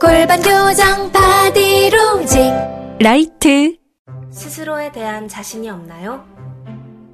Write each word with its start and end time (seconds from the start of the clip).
골반 0.00 0.40
교정 0.42 1.10
바디로직 1.12 2.40
라이트 3.00 3.76
스스로에 4.30 4.92
대한 4.92 5.28
자신이 5.28 5.70
없나요? 5.70 6.24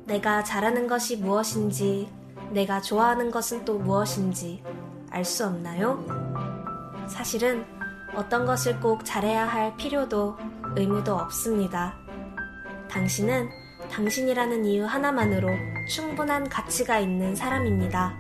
내가 0.07 0.43
잘하는 0.43 0.87
것이 0.87 1.17
무엇인지, 1.17 2.09
내가 2.51 2.81
좋아하는 2.81 3.31
것은 3.31 3.65
또 3.65 3.79
무엇인지 3.79 4.63
알 5.11 5.25
수 5.25 5.47
없나요? 5.47 6.05
사실은 7.09 7.65
어떤 8.15 8.47
것을 8.47 8.81
꼭 8.81 9.05
잘해야 9.05 9.47
할 9.47 9.77
필요도 9.77 10.37
의무도 10.77 11.15
없습니다. 11.15 11.95
당신은 12.91 13.49
당신이라는 13.91 14.65
이유 14.65 14.85
하나만으로 14.85 15.49
충분한 15.89 16.49
가치가 16.49 16.99
있는 16.99 17.35
사람입니다. 17.35 18.17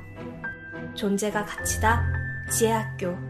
존재가 0.94 1.44
가치다. 1.44 2.04
지혜학교. 2.50 3.29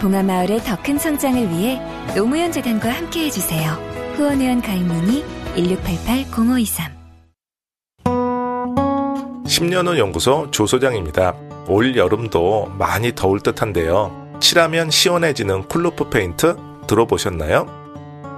봉하마을의 0.00 0.60
더 0.64 0.76
큰 0.82 0.98
성장을 0.98 1.50
위해 1.50 1.80
노무현 2.16 2.50
재단과 2.52 2.90
함께 2.90 3.26
해 3.26 3.30
주세요. 3.30 3.72
후원회원 4.16 4.60
가입 4.62 4.82
문의 4.82 5.24
1688-0523 5.56 7.00
10년 9.44 9.86
후 9.86 9.98
연구소 9.98 10.50
조소장입니다. 10.50 11.34
올 11.68 11.96
여름도 11.96 12.72
많이 12.78 13.12
더울 13.14 13.40
듯한데요. 13.40 14.38
칠하면 14.40 14.90
시원해지는 14.90 15.68
cool 15.68 15.88
roof 15.88 16.08
페인트 16.08 16.56
들어보셨나요? 16.86 17.66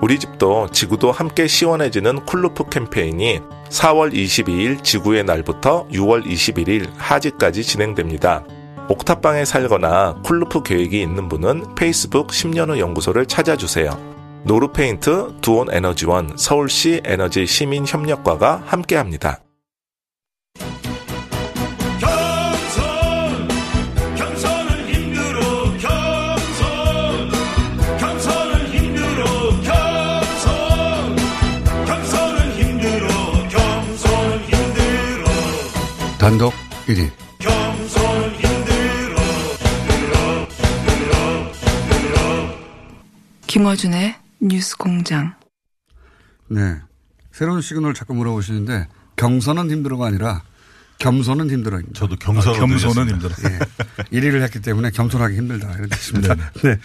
우리 0.02 0.19
집도 0.19 0.69
지구도 0.72 1.12
함께 1.12 1.47
시원해지는 1.47 2.24
cool 2.27 2.47
roof 2.47 2.69
캠페인이 2.70 3.41
4월 3.69 4.12
22일 4.12 4.82
지구의 4.82 5.22
날부터 5.24 5.86
6월 5.92 6.24
21일 6.26 6.88
하지까지 6.97 7.62
진행됩니다. 7.62 8.42
옥탑방에 8.88 9.44
살거나 9.44 10.20
cool 10.25 10.44
roof 10.44 10.62
계획이 10.62 11.00
있는 11.00 11.28
분은 11.28 11.75
페이스북 11.75 12.28
10년 12.28 12.69
후 12.70 12.78
연구소를 12.78 13.27
찾아주세요. 13.27 14.12
노루페인트, 14.44 15.36
두온 15.41 15.72
에너지원, 15.72 16.36
서울시 16.36 17.00
에너지 17.05 17.47
시민 17.47 17.86
협력과가 17.86 18.62
함께합니다. 18.66 19.41
경선 22.00 23.48
경선은 24.16 24.88
힘들어 24.88 25.41
경선 25.78 27.31
경선은 27.99 28.66
힘들어 28.66 29.25
경선 29.62 31.16
경선은 31.87 32.53
힘들어 32.54 33.09
경선 33.49 34.41
힘들어 34.41 35.25
단독 36.19 36.53
1위. 36.88 37.22
김어준의 43.52 44.16
뉴스 44.40 44.78
공장. 44.78 45.34
네. 46.48 46.78
새로운 47.32 47.60
시그널 47.60 47.92
자꾸 47.92 48.14
물어보시는데 48.14 48.88
경선은 49.16 49.70
힘들어가 49.70 50.06
아니라 50.06 50.42
겸손은 51.00 51.50
힘들어입니다. 51.50 51.92
저도 51.92 52.16
경선은 52.16 52.58
겸손은 52.58 53.06
늘렸습니다. 53.08 53.12
힘들어. 53.12 53.34
예. 53.50 53.58
1위를 54.10 54.40
했기 54.40 54.62
때문에 54.62 54.90
겸손하기 54.92 55.36
힘들다. 55.36 55.70
이런 55.74 55.90
뜻입니다. 55.90 56.34
네. 56.64 56.78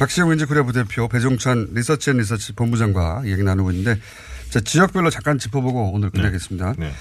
박시영 0.00 0.30
윈지코리아 0.30 0.64
부대표 0.64 1.06
배종찬 1.06 1.68
리서치 1.74 2.10
앤 2.10 2.16
리서치 2.16 2.54
본부장과 2.54 3.22
얘기 3.26 3.44
나누고 3.44 3.70
있는데 3.70 4.00
자, 4.48 4.58
지역별로 4.58 5.10
잠깐 5.10 5.38
짚어보고 5.38 5.92
오늘 5.92 6.10
끝내겠습니다. 6.10 6.74
네. 6.76 6.92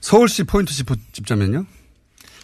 서울시 0.00 0.42
포인트 0.42 0.72
짚어, 0.72 0.94
짚자면요. 1.12 1.66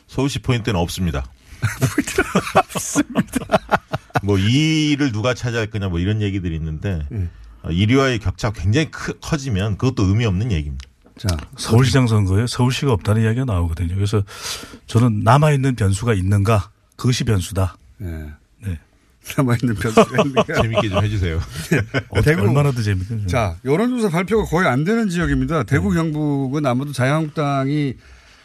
서울시 0.07 0.41
포인트는 0.41 0.79
없습니다. 0.79 1.25
뭐 4.23 4.37
2위를 4.37 5.13
누가 5.13 5.35
차지할 5.35 5.69
거냐 5.69 5.89
뭐 5.89 5.99
이런 5.99 6.23
얘기들이 6.23 6.55
있는데 6.57 7.01
예. 7.13 7.29
어, 7.63 7.69
1위와의 7.69 8.21
격차가 8.21 8.59
굉장히 8.61 8.91
크, 8.91 9.19
커지면 9.21 9.77
그것도 9.77 10.05
의미 10.05 10.25
없는 10.27 10.53
얘기입니다. 10.53 10.89
자, 11.17 11.29
서울시장 11.59 12.07
선거에 12.07 12.47
서울시가 12.47 12.93
없다는 12.93 13.23
이야기가 13.23 13.45
나오거든요. 13.45 13.95
그래서 13.95 14.23
저는 14.87 15.21
남아있는 15.21 15.77
변수가 15.77 16.15
있는가? 16.15 16.71
그것이 16.97 17.25
변수다. 17.25 17.77
예. 18.01 18.07
네. 18.65 18.79
남아있는 19.37 19.75
변수가 19.75 20.23
있는가. 20.25 20.45
재밌게 20.63 20.89
좀 20.89 21.05
해주세요. 21.05 21.39
어, 22.09 22.23
대구. 22.23 22.43
얼마나 22.43 22.73
더 22.73 22.81
재밌겠어요. 22.81 23.27
자, 23.27 23.57
여론조사 23.67 24.09
발표가 24.09 24.45
거의 24.49 24.67
안 24.67 24.85
되는 24.85 25.11
지역입니다. 25.11 25.65
대구 25.65 25.91
경북은 25.91 26.65
아무도 26.65 26.93
자유한국당이 26.93 27.97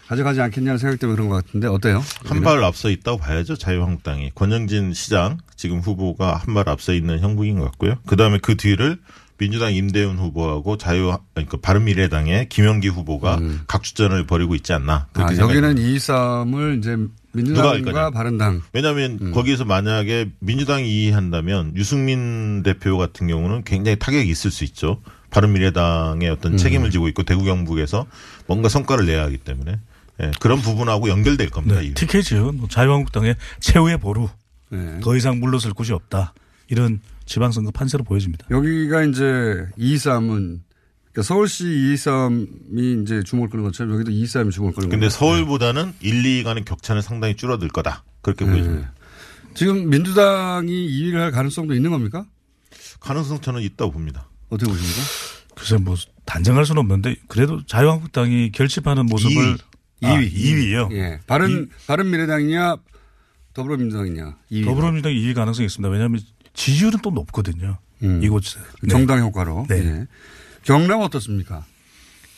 가져가지 0.07 0.39
않겠냐는 0.41 0.77
생각 0.77 0.99
때문에 0.99 1.15
그런 1.15 1.29
것 1.29 1.43
같은데 1.45 1.67
어때요? 1.67 2.03
한 2.25 2.41
발 2.43 2.63
앞서 2.63 2.89
있다고 2.89 3.17
봐야죠. 3.17 3.55
자유한국당이. 3.55 4.31
권영진 4.35 4.93
시장 4.93 5.37
지금 5.55 5.79
후보가 5.79 6.35
한 6.45 6.53
발 6.53 6.69
앞서 6.69 6.93
있는 6.93 7.19
형국인 7.19 7.57
것 7.59 7.65
같고요. 7.65 7.95
그다음에 8.05 8.37
그 8.41 8.55
뒤를 8.55 8.99
민주당 9.37 9.73
임대훈 9.73 10.17
후보하고 10.17 10.77
자유 10.77 11.17
그러니까 11.33 11.57
바른미래당의 11.61 12.47
김영기 12.49 12.87
후보가 12.87 13.39
각주전을 13.67 14.25
벌이고 14.27 14.55
있지 14.55 14.71
않나. 14.73 15.07
음. 15.17 15.21
아, 15.21 15.35
여기는 15.35 15.77
2, 15.77 15.97
3을 15.97 16.77
이제 16.79 16.95
민주당과. 17.33 18.11
바른당. 18.11 18.61
왜냐하면 18.71 19.17
음. 19.21 19.31
거기에서 19.33 19.65
만약에 19.65 20.29
민주당이 20.39 20.87
이의한다면 20.89 21.73
유승민 21.75 22.63
대표 22.63 22.97
같은 22.97 23.27
경우는 23.27 23.63
굉장히 23.65 23.97
타격이 23.99 24.29
있을 24.29 24.51
수 24.51 24.63
있죠. 24.63 25.01
바른미래당의 25.31 26.29
어떤 26.29 26.53
음. 26.53 26.57
책임을 26.57 26.91
지고 26.91 27.09
있고 27.09 27.23
대구 27.23 27.43
경북에서 27.43 28.05
뭔가 28.47 28.69
성과를 28.69 29.05
내야 29.05 29.23
하기 29.23 29.37
때문에 29.39 29.79
예, 30.21 30.31
그런 30.39 30.61
부분하고 30.61 31.09
연결될 31.09 31.49
겁니다. 31.49 31.81
네, 31.81 31.87
이 31.87 31.93
티켓이요. 31.93 32.53
뭐 32.53 32.67
자유한국당의 32.69 33.35
최후의 33.59 33.99
보루. 33.99 34.29
네. 34.69 34.99
더 35.01 35.15
이상 35.15 35.39
물러설 35.39 35.73
곳이 35.73 35.93
없다. 35.93 36.33
이런 36.67 36.99
지방선거 37.25 37.71
판세로 37.71 38.03
보여집니다. 38.03 38.47
여기가 38.49 39.03
이제 39.03 39.65
2, 39.77 39.95
3은 39.95 40.59
그러니까 41.11 41.21
서울시 41.23 41.65
2, 41.65 41.95
3이 41.95 43.03
이제 43.03 43.23
주목을 43.23 43.49
끄는 43.49 43.63
것처럼 43.65 43.93
여기도 43.93 44.11
2, 44.11 44.23
3이 44.23 44.51
주목을 44.51 44.73
끄는 44.75 44.89
근데. 44.89 45.09
서울보다는 45.09 45.93
1, 46.01 46.23
2위 46.23 46.43
간의 46.43 46.65
격차는 46.65 47.01
상당히 47.01 47.35
줄어들 47.35 47.67
거다. 47.69 48.03
그렇게 48.21 48.45
네. 48.45 48.51
보여집니다. 48.51 48.93
지금 49.53 49.89
민주당이 49.89 50.71
2위를 50.71 51.15
할 51.15 51.31
가능성도 51.31 51.73
있는 51.73 51.91
겁니까? 51.91 52.25
가능성 52.99 53.41
저는 53.41 53.61
있다고 53.61 53.91
봅니다. 53.91 54.27
어떻게 54.49 54.69
보십니까? 54.69 55.01
글쎄 55.55 55.77
뭐 55.77 55.95
단정할 56.25 56.65
수는 56.65 56.81
없는데 56.81 57.15
그래도 57.27 57.65
자유한국당이 57.65 58.51
결집하는 58.51 59.05
모습을 59.05 59.55
2위. 59.55 59.59
아, 60.03 60.07
2위요. 60.19 60.91
예. 60.93 61.19
바른 61.27 61.69
바른 61.87 62.09
미래당이냐 62.11 62.75
더불어민주당이냐. 63.53 64.35
2위. 64.51 64.65
더불어민주당 64.65 65.13
2위 65.13 65.33
가능성이 65.33 65.65
있습니다. 65.67 65.89
왜냐하면 65.89 66.19
지지율은 66.53 66.99
또 67.01 67.11
높거든요. 67.11 67.77
음. 68.03 68.21
이곳에. 68.23 68.59
네. 68.81 68.89
정당 68.89 69.19
효과로. 69.19 69.65
네. 69.69 69.77
예. 69.77 70.07
경남 70.63 71.01
어떻습니까? 71.01 71.65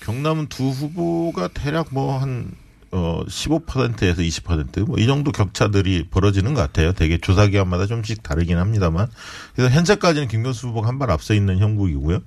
경남은 0.02 0.48
두 0.48 0.70
후보가 0.70 1.50
대략 1.50 1.88
뭐한 1.92 2.52
어, 2.92 3.22
15%에서 3.28 4.22
20%뭐 4.22 4.98
이 4.98 5.06
정도 5.08 5.32
격차들이 5.32 6.08
벌어지는 6.10 6.54
것 6.54 6.62
같아요. 6.62 6.94
되게 6.94 7.18
조사 7.18 7.48
기관마다 7.48 7.86
좀씩 7.88 8.24
다르긴 8.24 8.58
합니다만. 8.58 9.08
그래서 9.56 9.74
현재까지는 9.76 10.28
김경수 10.28 10.68
후보가 10.68 10.88
한 10.88 10.98
발 11.00 11.12
앞서 11.12 11.34
있는 11.34 11.58
형국이고요. 11.60 12.20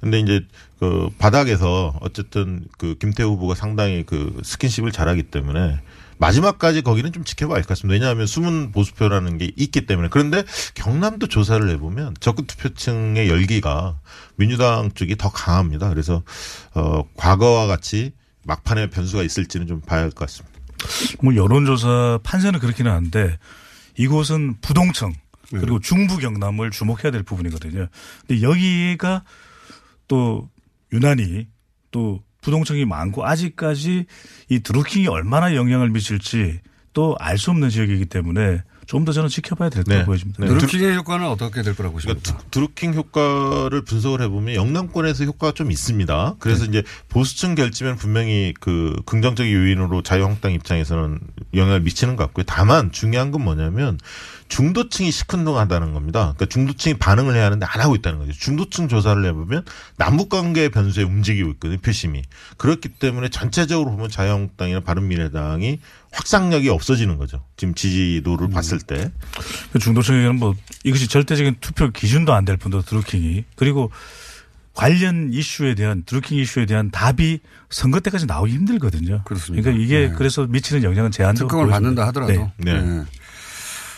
근데 0.00 0.20
이제 0.20 0.40
그 0.78 1.08
바닥에서 1.18 1.96
어쨌든 2.00 2.66
그 2.78 2.96
김태우 2.98 3.30
후보가 3.32 3.54
상당히 3.54 4.04
그 4.04 4.40
스킨십을 4.44 4.92
잘하기 4.92 5.24
때문에 5.24 5.80
마지막까지 6.18 6.82
거기는 6.82 7.12
좀 7.12 7.24
지켜봐야 7.24 7.56
할 7.56 7.62
것 7.62 7.68
같습니다. 7.68 7.92
왜냐하면 7.94 8.26
숨은 8.26 8.72
보수표라는 8.72 9.38
게 9.38 9.52
있기 9.56 9.86
때문에. 9.86 10.08
그런데 10.10 10.44
경남도 10.74 11.28
조사를 11.28 11.68
해보면 11.70 12.16
적극 12.20 12.46
투표층의 12.46 13.28
열기가 13.28 13.98
민주당 14.36 14.90
쪽이 14.92 15.16
더 15.16 15.30
강합니다. 15.30 15.88
그래서 15.90 16.22
어 16.74 17.04
과거와 17.16 17.66
같이 17.66 18.12
막판에 18.44 18.88
변수가 18.90 19.22
있을지는 19.22 19.66
좀 19.66 19.80
봐야 19.80 20.00
할 20.02 20.10
것 20.10 20.26
같습니다. 20.26 20.56
뭐 21.22 21.34
여론조사 21.34 22.20
판세는 22.22 22.60
그렇기는 22.60 22.90
한데 22.90 23.38
이곳은 23.96 24.56
부동층 24.60 25.12
그리고 25.50 25.80
중부 25.80 26.18
경남을 26.18 26.70
주목해야 26.70 27.10
될 27.12 27.22
부분이거든요. 27.22 27.88
근데 28.26 28.42
여기가 28.42 29.22
또 30.08 30.48
유난히 30.92 31.48
또 31.90 32.22
부동층이 32.42 32.84
많고 32.84 33.26
아직까지 33.26 34.06
이 34.48 34.60
드루킹이 34.60 35.08
얼마나 35.08 35.54
영향을 35.54 35.90
미칠지 35.90 36.60
또 36.92 37.16
알 37.20 37.36
수 37.38 37.50
없는 37.50 37.68
지역이기 37.70 38.06
때문에 38.06 38.62
좀 38.86 39.04
더 39.04 39.10
저는 39.12 39.28
지켜봐야 39.28 39.68
될 39.68 39.82
거라고 39.82 40.00
네. 40.02 40.06
보여집니다. 40.06 40.44
네. 40.44 40.48
드루킹의 40.48 40.94
효과는 40.98 41.26
어떻게 41.26 41.62
될 41.62 41.74
거라고 41.74 41.94
보십니까? 41.94 42.20
그러니까 42.22 42.44
드- 42.44 42.50
드루킹 42.52 42.94
효과를 42.94 43.82
분석을 43.82 44.22
해보면 44.22 44.54
영남권에서 44.54 45.24
효과가 45.24 45.52
좀 45.54 45.72
있습니다. 45.72 46.36
그래서 46.38 46.62
네. 46.66 46.68
이제 46.68 46.82
보수층 47.08 47.56
결집은 47.56 47.96
분명히 47.96 48.54
그 48.60 48.94
긍정적인 49.06 49.52
요인으로 49.52 50.02
자유한국당 50.04 50.52
입장에서는 50.52 51.18
영향을 51.54 51.80
미치는 51.80 52.14
것 52.14 52.24
같고요. 52.26 52.44
다만 52.46 52.92
중요한 52.92 53.32
건 53.32 53.42
뭐냐면 53.42 53.98
중도층이 54.48 55.10
시큰둥하다는 55.10 55.92
겁니다. 55.92 56.20
그러니까 56.36 56.46
중도층이 56.46 56.94
반응을 56.98 57.34
해야 57.34 57.46
하는데 57.46 57.66
안 57.66 57.80
하고 57.80 57.94
있다는 57.96 58.18
거죠. 58.18 58.32
중도층 58.32 58.88
조사를 58.88 59.24
해보면 59.24 59.64
남북관계 59.96 60.68
변수에 60.68 61.02
움직이고 61.04 61.50
있거든요. 61.52 61.78
표심이. 61.78 62.22
그렇기 62.56 62.90
때문에 62.90 63.28
전체적으로 63.28 63.90
보면 63.90 64.08
자유한국당이나 64.10 64.80
바른미래당이 64.80 65.80
확상력이 66.12 66.68
없어지는 66.68 67.16
거죠. 67.18 67.42
지금 67.56 67.74
지지도를 67.74 68.48
봤을 68.48 68.78
때. 68.78 69.10
그 69.72 69.78
중도층에게는 69.78 70.36
뭐 70.36 70.54
이것이 70.84 71.08
절대적인 71.08 71.56
투표 71.60 71.90
기준도 71.90 72.32
안 72.32 72.46
될 72.46 72.56
뿐더러 72.56 72.82
드루킹이 72.84 73.44
그리고 73.56 73.90
관련 74.72 75.32
이슈에 75.32 75.74
대한 75.74 76.04
드루킹 76.04 76.38
이슈에 76.38 76.66
대한 76.66 76.90
답이 76.90 77.40
선거 77.70 77.98
때까지 77.98 78.26
나오기 78.26 78.52
힘들거든요. 78.52 79.22
그렇습니다. 79.24 79.62
그러니까 79.62 79.82
이게 79.84 80.08
네. 80.08 80.14
그래서 80.16 80.46
미치는 80.46 80.82
영향은 80.84 81.10
제한적으로 81.10 81.48
특검을 81.48 81.66
보여집니다. 81.70 82.04
받는다 82.04 82.06
하더라도. 82.08 82.52
네. 82.58 82.80
네. 82.82 83.04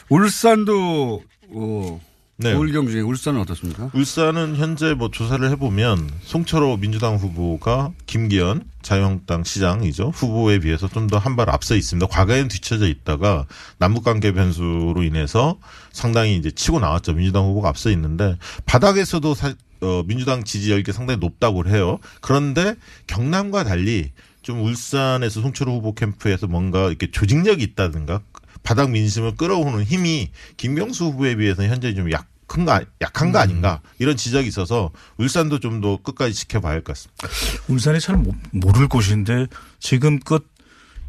울산도 0.09 1.23
어, 1.51 2.01
네. 2.41 2.53
서울경 2.53 2.87
중에 2.89 3.01
울산은 3.01 3.41
어떻습니까? 3.41 3.91
울산은 3.95 4.57
현재 4.57 4.95
뭐 4.95 5.11
조사를 5.11 5.49
해보면 5.51 6.09
송철호 6.23 6.77
민주당 6.77 7.17
후보가 7.17 7.91
김기현 8.07 8.63
자유한국당 8.83 9.43
시장이죠 9.45 10.11
후보에 10.15 10.61
비해서 10.61 10.87
좀 10.89 11.09
더 11.09 11.19
한 11.19 11.35
발 11.37 11.51
앞서 11.51 11.75
있습니다. 11.75 12.07
과거에는 12.07 12.49
뒤쳐져 12.49 12.87
있다가 12.89 13.47
남북관계 13.79 14.33
변수로 14.33 15.03
인해서 15.03 15.59
상당히 15.93 16.37
이제 16.37 16.51
치고 16.51 16.79
나왔죠. 16.81 17.15
민주당 17.15 17.45
후보가 17.47 17.69
앞서 17.69 17.91
있는데 17.91 18.37
바닥에서도 18.67 19.35
사- 19.35 19.55
어, 19.81 20.03
민주당 20.07 20.45
지지 20.45 20.71
열기 20.73 20.93
상당히 20.93 21.19
높다고 21.21 21.67
해요. 21.69 21.99
그런데 22.21 22.75
경남과 23.09 23.65
달리 23.65 24.11
좀 24.43 24.63
울산에서 24.63 25.41
송철호 25.41 25.73
후보 25.73 25.95
캠프에서 25.95 26.47
뭔가 26.47 26.87
이렇게 26.89 27.11
조직력이 27.11 27.63
있다든가 27.65 28.21
바닥 28.63 28.91
민심을 28.91 29.37
끌어오는 29.37 29.85
힘이 29.85 30.31
김경수 30.57 31.07
후보에 31.07 31.37
비해서는 31.37 31.71
현재 31.71 31.95
좀 31.95 32.11
약한가 32.11 32.83
약한 33.01 33.33
거 33.33 33.39
아닌가 33.39 33.81
이런 33.99 34.17
지적이 34.17 34.49
있어서 34.49 34.91
울산도 35.19 35.61
좀 35.61 35.81
더 35.81 35.97
끝까지 36.03 36.35
지켜봐야 36.35 36.73
할 36.75 36.83
것 36.83 36.95
같습니다. 36.95 37.29
울산이 37.69 38.01
잘 38.01 38.17
모- 38.17 38.35
모를 38.53 38.89
곳인데 38.89 39.47
지금껏 39.79 40.43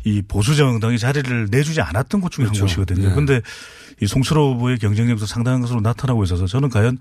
이 0.05 0.21
보수 0.21 0.55
정당이 0.55 0.97
자리를 0.97 1.47
내주지 1.51 1.81
않았던 1.81 2.21
곳 2.21 2.31
중에 2.31 2.45
그렇죠. 2.45 2.61
한 2.61 2.67
곳이거든요. 2.67 3.07
네. 3.07 3.13
그런데 3.13 3.41
이 4.01 4.07
송철호 4.07 4.53
후보의 4.53 4.79
경쟁력도 4.79 5.25
상당한 5.25 5.59
것으로 5.59 5.81
나타나고 5.81 6.23
있어서 6.23 6.47
저는 6.47 6.69
과연 6.69 6.99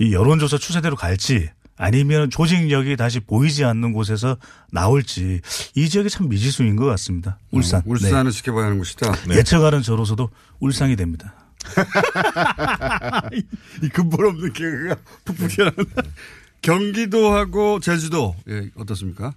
이 0.00 0.12
여론조사 0.12 0.58
추세대로 0.58 0.96
갈지 0.96 1.50
아니면 1.76 2.30
조직력이 2.30 2.96
다시 2.96 3.20
보이지 3.20 3.64
않는 3.64 3.92
곳에서 3.92 4.36
나올지 4.70 5.40
이 5.74 5.88
지역이 5.88 6.10
참 6.10 6.28
미지수인 6.28 6.76
것 6.76 6.84
같습니다. 6.86 7.38
울산. 7.50 7.80
어, 7.80 7.84
울산을 7.86 8.30
지켜봐야 8.30 8.66
하는 8.66 8.78
곳이다. 8.78 9.12
네. 9.28 9.36
예측하는 9.36 9.82
저로서도 9.82 10.30
울산이 10.60 10.96
됩니다. 10.96 11.34
이 13.82 13.88
근본 13.88 14.26
없는 14.26 14.52
개그가 14.52 14.96
푹푹 15.24 15.48
튀어나온다. 15.48 16.02
경기도하고 16.60 17.80
제주도 17.80 18.36
예, 18.48 18.70
어떻습니까? 18.76 19.32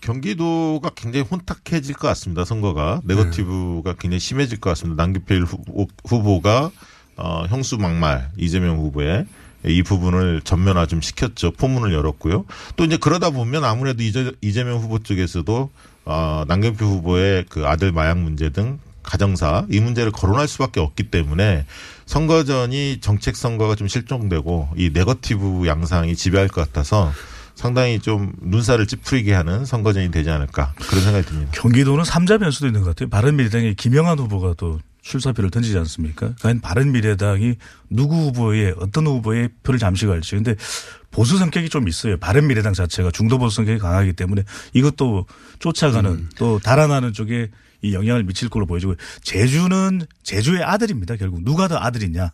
경기도가 0.00 0.90
굉장히 0.94 1.26
혼탁해질 1.26 1.94
것 1.94 2.08
같습니다. 2.08 2.44
선거가 2.44 3.00
네거티브가 3.04 3.94
굉장히 3.94 4.20
심해질 4.20 4.60
것 4.60 4.70
같습니다. 4.70 5.02
남기필 5.02 5.44
후보, 5.44 5.86
후보가 6.06 6.70
어, 7.16 7.46
형수 7.48 7.78
막말 7.78 8.30
이재명 8.36 8.78
후보의 8.78 9.26
이 9.66 9.82
부분을 9.82 10.42
전면화 10.42 10.86
좀 10.86 11.00
시켰죠. 11.00 11.52
포문을 11.52 11.92
열었고요. 11.92 12.44
또 12.76 12.84
이제 12.84 12.96
그러다 12.96 13.30
보면 13.30 13.64
아무래도 13.64 14.02
이재, 14.02 14.32
이재명 14.40 14.78
후보 14.78 14.98
쪽에서도 14.98 15.70
어, 16.06 16.44
남경필 16.46 16.86
후보의 16.86 17.46
그 17.48 17.66
아들 17.66 17.92
마약 17.92 18.18
문제 18.18 18.50
등 18.50 18.78
가정사 19.02 19.66
이 19.70 19.80
문제를 19.80 20.12
거론할 20.12 20.48
수밖에 20.48 20.80
없기 20.80 21.04
때문에 21.10 21.66
선거전이 22.06 22.98
정책 23.00 23.36
선거가 23.36 23.74
좀 23.74 23.88
실종되고 23.88 24.70
이 24.76 24.90
네거티브 24.92 25.66
양상이 25.66 26.16
지배할 26.16 26.48
것 26.48 26.66
같아서 26.66 27.12
상당히 27.54 28.00
좀 28.00 28.32
눈살을 28.40 28.86
찌푸리게 28.86 29.32
하는 29.32 29.64
선거전이 29.64 30.10
되지 30.10 30.30
않을까 30.30 30.74
그런 30.88 31.04
생각이 31.04 31.26
듭니다. 31.26 31.52
경기도는 31.54 32.04
삼자 32.04 32.38
변수도 32.38 32.66
있는 32.66 32.82
것 32.82 32.88
같아요. 32.88 33.08
바른미래당의 33.10 33.76
김영환 33.76 34.18
후보가 34.18 34.54
또 34.56 34.80
출사표를 35.04 35.50
던지지 35.50 35.76
않습니까? 35.78 36.34
과연 36.40 36.60
바른 36.60 36.90
미래당이 36.92 37.56
누구 37.90 38.16
후보의 38.16 38.74
어떤 38.78 39.06
후보의 39.06 39.50
표를 39.62 39.78
잠시 39.78 40.06
갈지. 40.06 40.34
근데 40.34 40.56
보수 41.10 41.38
성격이 41.38 41.68
좀 41.68 41.86
있어요. 41.86 42.16
바른 42.16 42.48
미래당 42.48 42.72
자체가 42.72 43.10
중도 43.10 43.38
보수 43.38 43.56
성격이 43.56 43.78
강하기 43.78 44.14
때문에 44.14 44.42
이것도 44.72 45.26
쫓아가는 45.60 46.10
음. 46.10 46.30
또 46.36 46.58
달아나는 46.58 47.12
쪽에 47.12 47.50
이 47.82 47.92
영향을 47.92 48.24
미칠 48.24 48.48
걸로 48.48 48.66
보여지고 48.66 48.94
제주는 49.22 50.00
제주의 50.22 50.62
아들입니다. 50.62 51.16
결국 51.16 51.44
누가 51.44 51.68
더 51.68 51.76
아들이냐. 51.76 52.32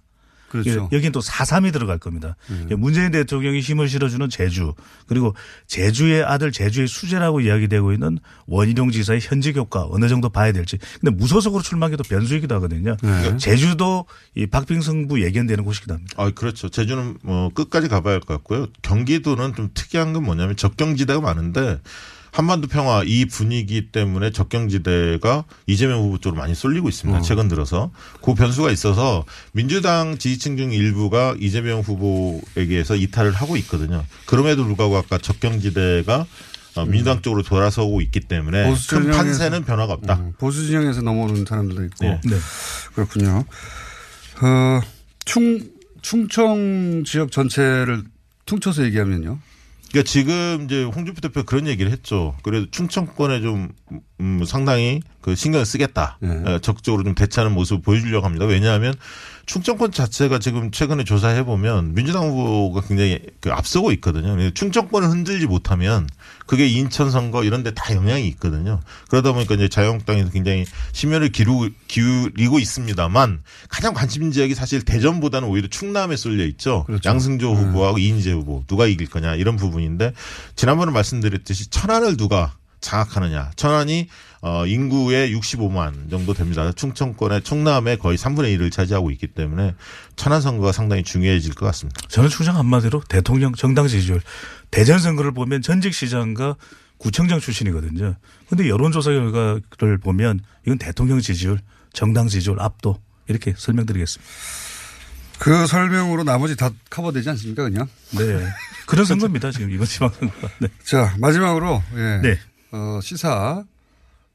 그렇죠. 0.51 0.89
예, 0.93 0.97
여긴 0.97 1.13
또 1.13 1.21
4.3이 1.21 1.73
들어갈 1.73 1.97
겁니다. 1.99 2.37
음. 2.51 2.67
예, 2.71 2.75
문재인 2.75 3.11
대통령이 3.13 3.61
힘을 3.61 3.89
실어주는 3.89 4.29
제주 4.29 4.75
그리고 5.07 5.35
제주의 5.67 6.23
아들 6.23 6.53
제주의 6.53 6.87
수재라고 6.89 7.41
이야기되고 7.41 7.93
있는 7.93 8.19
원희룡 8.47 8.91
지사의 8.91 9.21
현직 9.23 9.57
효과 9.57 9.87
어느 9.89 10.09
정도 10.09 10.29
봐야 10.29 10.51
될지. 10.53 10.77
근데 11.01 11.15
무소속으로 11.15 11.63
출마하기도 11.63 12.03
변수이기도 12.03 12.55
하거든요. 12.57 12.97
네. 13.01 13.37
제주도 13.39 14.05
이 14.35 14.47
박빙승부 14.47 15.23
예견되는 15.23 15.65
곳이기도 15.65 15.95
합니다. 15.95 16.15
아, 16.19 16.31
그렇죠. 16.31 16.69
제주는 16.69 17.17
뭐 17.23 17.49
끝까지 17.51 17.89
가봐야 17.89 18.15
할 18.15 18.21
것 18.21 18.35
같고요. 18.35 18.67
경기도는 18.83 19.55
좀 19.55 19.71
특이한 19.73 20.13
건 20.13 20.25
뭐냐면 20.25 20.57
적경지대가 20.57 21.21
많은데 21.21 21.79
한반도 22.33 22.69
평화 22.69 23.03
이 23.05 23.25
분위기 23.25 23.91
때문에 23.91 24.31
적경지대가 24.31 25.45
이재명 25.67 26.01
후보 26.01 26.19
쪽으로 26.19 26.41
많이 26.41 26.55
쏠리고 26.55 26.89
있습니다. 26.89 27.21
최근 27.23 27.49
들어서 27.49 27.91
그 28.23 28.35
변수가 28.35 28.71
있어서 28.71 29.25
민주당 29.53 30.19
지지층 30.19 30.57
중 30.57 30.73
일부가 30.73 31.35
이재명 31.39 31.81
후보에게서 31.81 32.97
이탈을 32.97 33.33
하고 33.33 33.57
있거든요. 33.59 34.05
그럼에도 34.27 34.65
불구하고 34.65 34.97
아까 34.97 35.19
적경지대가 35.19 36.27
어, 36.77 36.85
민주당 36.85 37.21
쪽으로 37.21 37.43
돌아서고 37.43 38.01
있기 38.01 38.21
때문에 38.21 38.69
보수 38.69 38.91
큰 38.91 39.11
판세는 39.11 39.65
변화가 39.65 39.95
없다. 39.95 40.15
음, 40.15 40.33
보수 40.39 40.67
진영에서 40.67 41.03
넘어오는 41.03 41.45
사람들도 41.45 41.85
있고. 41.87 42.05
네. 42.05 42.21
그렇군요. 42.95 43.45
어, 44.41 44.81
충, 45.25 45.69
충청 46.01 47.03
지역 47.05 47.33
전체를 47.33 48.05
퉁쳐서 48.47 48.85
얘기하면요. 48.85 49.39
그러니까 49.91 50.09
지금 50.09 50.63
이제 50.65 50.85
홍준표 50.85 51.21
대표 51.21 51.43
그런 51.43 51.67
얘기를 51.67 51.91
했죠. 51.91 52.37
그래도 52.43 52.71
충청권에 52.71 53.41
좀 53.41 53.73
음, 54.21 54.45
상당히 54.45 55.03
그 55.21 55.35
신경을 55.35 55.67
쓰겠다. 55.67 56.19
에, 56.23 56.59
적극적으로 56.61 57.05
좀 57.05 57.15
대처하는 57.15 57.55
모습을 57.55 57.83
보여주려고 57.83 58.27
합니다. 58.27 58.47
왜냐하면 58.47 58.95
충청권 59.47 59.91
자체가 59.91 60.39
지금 60.39 60.71
최근에 60.71 61.03
조사해 61.05 61.45
보면 61.45 61.95
민주당 61.95 62.29
후보가 62.29 62.83
굉장히 62.87 63.21
그 63.41 63.51
앞서고 63.51 63.91
있거든요. 63.93 64.51
충청권을 64.53 65.09
흔들지 65.09 65.47
못하면 65.47 66.09
그게 66.47 66.67
인천 66.69 67.11
선거 67.11 67.43
이런 67.45 67.63
데 67.63 67.71
다 67.73 67.95
영향이 67.95 68.27
있거든요. 68.29 68.81
그러다 69.09 69.33
보니까 69.33 69.55
이제 69.55 69.69
자유한국당에서 69.69 70.31
굉장히 70.31 70.65
심혈을 70.93 71.31
기르고, 71.31 71.69
기울이고 71.89 72.59
있습니다만 72.59 73.43
가장 73.69 73.95
관심 73.95 74.31
지역이 74.31 74.55
사실 74.55 74.83
대전보다는 74.83 75.49
오히려 75.49 75.69
충남에 75.69 76.17
쏠려 76.17 76.45
있죠. 76.47 76.87
양승조 77.05 77.53
후보하고 77.55 77.99
이인재 77.99 78.33
후보 78.33 78.65
누가 78.67 78.87
이길 78.87 79.09
거냐 79.09 79.35
이런 79.35 79.57
부분인데 79.57 80.13
지난번에 80.57 80.93
말씀드렸듯이 80.93 81.71
천안을 81.71 82.17
누가 82.17 82.55
장악하느냐. 82.81 83.51
천안이 83.57 84.09
어 84.43 84.67
인구의 84.67 85.35
65만 85.37 86.11
정도 86.11 86.33
됩니다. 86.33 86.73
충청권의 86.73 87.43
충남의 87.43 87.99
거의 87.99 88.17
3분의 88.17 88.57
1을 88.57 88.73
차지하고 88.73 89.11
있기 89.11 89.27
때문에 89.29 89.75
천안 90.17 90.41
선거가 90.41 90.73
상당히 90.73 91.03
중요해질 91.03 91.55
것 91.55 91.67
같습니다. 91.67 92.01
저는 92.09 92.31
추정 92.31 92.57
한마디로 92.57 93.03
대통령 93.09 93.55
정당 93.55 93.87
지지율 93.87 94.23
대전 94.71 94.99
선거를 94.99 95.33
보면 95.33 95.61
전직 95.61 95.93
시장과 95.93 96.57
구청장 97.01 97.41
출신이거든요. 97.41 98.15
근데 98.49 98.69
여론조사 98.69 99.11
결과를 99.11 99.99
보면 99.99 100.41
이건 100.67 100.79
대통령 100.79 101.19
지지율, 101.21 101.59
정당 101.95 102.29
지지율 102.29 102.61
압도 102.61 102.99
이렇게 103.27 103.55
설명드리겠습니다. 103.57 104.31
그 105.39 105.67
설명으로 105.67 106.25
나머지 106.25 106.57
다 106.57 106.71
커버되지 106.91 107.31
않습니까, 107.31 107.63
그냥? 107.63 107.89
네. 108.11 108.47
그런 108.87 109.07
선거입니다, 109.07 109.51
지금 109.51 109.71
이번 109.71 109.87
지방선거. 109.87 110.49
네. 110.59 110.69
자, 110.85 111.17
마지막으로, 111.19 111.83
예. 111.97 112.21
네. 112.23 112.39
어, 112.73 113.01
시사 113.03 113.65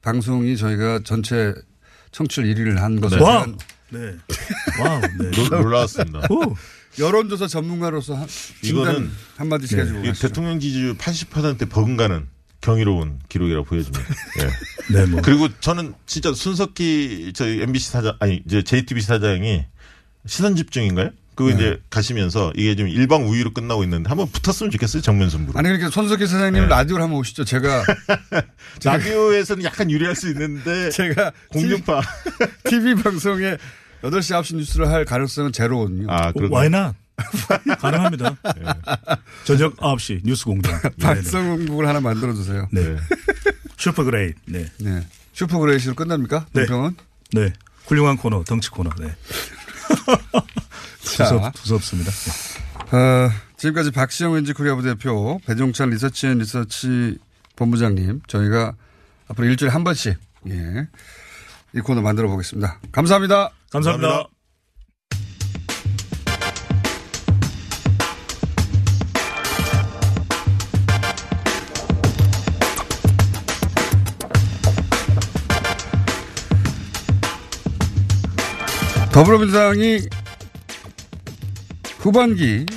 방송이 0.10 0.56
저희가 0.56 1.00
전체 1.04 1.54
청취율 2.12 2.54
1위를 2.54 2.76
한 2.78 3.02
것에. 3.02 3.18
대한 3.18 3.58
네. 3.90 4.00
wow. 4.80 5.02
네. 5.02 5.32
놀- 5.32 5.50
놀라웠습니다. 5.50 6.20
오. 6.30 6.56
여론조사 7.00 7.48
전문가로서 7.48 8.16
한, 8.16 8.28
이거는 8.64 9.12
한마디씩 9.36 9.78
해주고 9.80 10.00
이 10.04 10.08
가시죠. 10.10 10.28
대통령 10.30 10.60
지지율 10.60 10.96
80% 10.96 11.70
버금가는 11.70 12.28
경이로운 12.62 13.20
기록이라고 13.28 13.66
보여집니다. 13.66 14.06
예. 14.40 14.50
네, 14.96 15.06
뭐. 15.08 15.22
그리고 15.22 15.50
저는 15.60 15.94
진짜 16.06 16.34
순석기 16.34 17.34
저희 17.36 17.62
MBC 17.64 17.90
사장 17.92 18.16
아니 18.20 18.42
이제 18.46 18.64
JTBC 18.64 19.08
사장이 19.08 19.66
시선 20.26 20.56
집중인가요? 20.56 21.10
그거 21.36 21.50
네. 21.50 21.56
이제 21.56 21.82
가시면서 21.90 22.54
이게 22.56 22.76
좀 22.76 22.88
일방 22.88 23.28
우위로 23.28 23.52
끝나고 23.54 23.84
있는데 23.84 24.08
한번 24.08 24.28
붙었으면 24.32 24.72
좋겠어요 24.72 25.02
정면 25.02 25.30
승부로. 25.30 25.60
아니, 25.60 25.68
그러니까 25.68 25.90
손석희 25.90 26.28
사장님 26.28 26.64
네. 26.64 26.68
라디오를 26.68 27.04
한번 27.04 27.20
오시죠. 27.20 27.44
제가, 27.44 27.84
라디오에서는 28.84 29.64
약간 29.64 29.92
유리할 29.92 30.16
수 30.16 30.30
있는데 30.30 30.90
제가 30.92 31.32
공중파. 31.50 32.02
TV 32.70 32.96
방송에 32.96 33.58
8시, 34.02 34.40
9시 34.40 34.56
뉴스를 34.56 34.90
할 34.90 35.04
가능성은 35.06 35.52
제로거든요. 35.52 36.08
아, 36.10 36.32
그런 36.32 36.52
why 36.52 36.70
not 36.70 36.96
가능합니다. 37.80 38.38
네. 38.56 38.64
저녁 39.46 39.76
9시 39.78 40.22
뉴스 40.24 40.46
공장. 40.46 40.74
네, 40.82 40.90
네. 40.90 40.96
방송국을 41.00 41.88
하나 41.88 42.00
만들어 42.00 42.34
주세요. 42.34 42.68
네. 42.72 42.96
super 43.78 44.04
great. 44.04 44.40
네. 44.46 44.66
네. 44.80 45.06
super 45.34 45.58
great으로 45.60 45.96
끝납니까? 45.96 46.48
네. 46.54 46.62
논평은? 46.62 46.96
네. 47.34 47.54
훌륭한 47.86 48.18
코너, 48.18 48.44
덩치 48.44 48.70
코너. 48.70 48.90
네. 49.00 49.16
자. 51.06 51.26
무섭, 51.26 51.54
무섭습니다. 51.54 52.12
네. 52.12 52.98
어, 52.98 53.32
지금까지 53.58 53.92
박시영 53.92 54.34
윈지코리아 54.34 54.76
부대표, 54.76 55.40
배종찬 55.46 55.90
리서치 55.92 56.28
앤 56.28 56.40
리서치 56.40 57.18
본부장님, 57.56 58.22
저희가 58.28 58.74
앞으로 59.28 59.48
일주일에 59.48 59.72
한 59.72 59.84
번씩, 59.84 60.18
예, 60.50 60.88
이 61.74 61.80
코너 61.80 62.02
만들어 62.02 62.28
보겠습니다. 62.28 62.80
감사합니다. 62.92 63.52
감사합니다. 63.72 64.28
더불어민주당이 79.12 80.00
후반기 82.06 82.68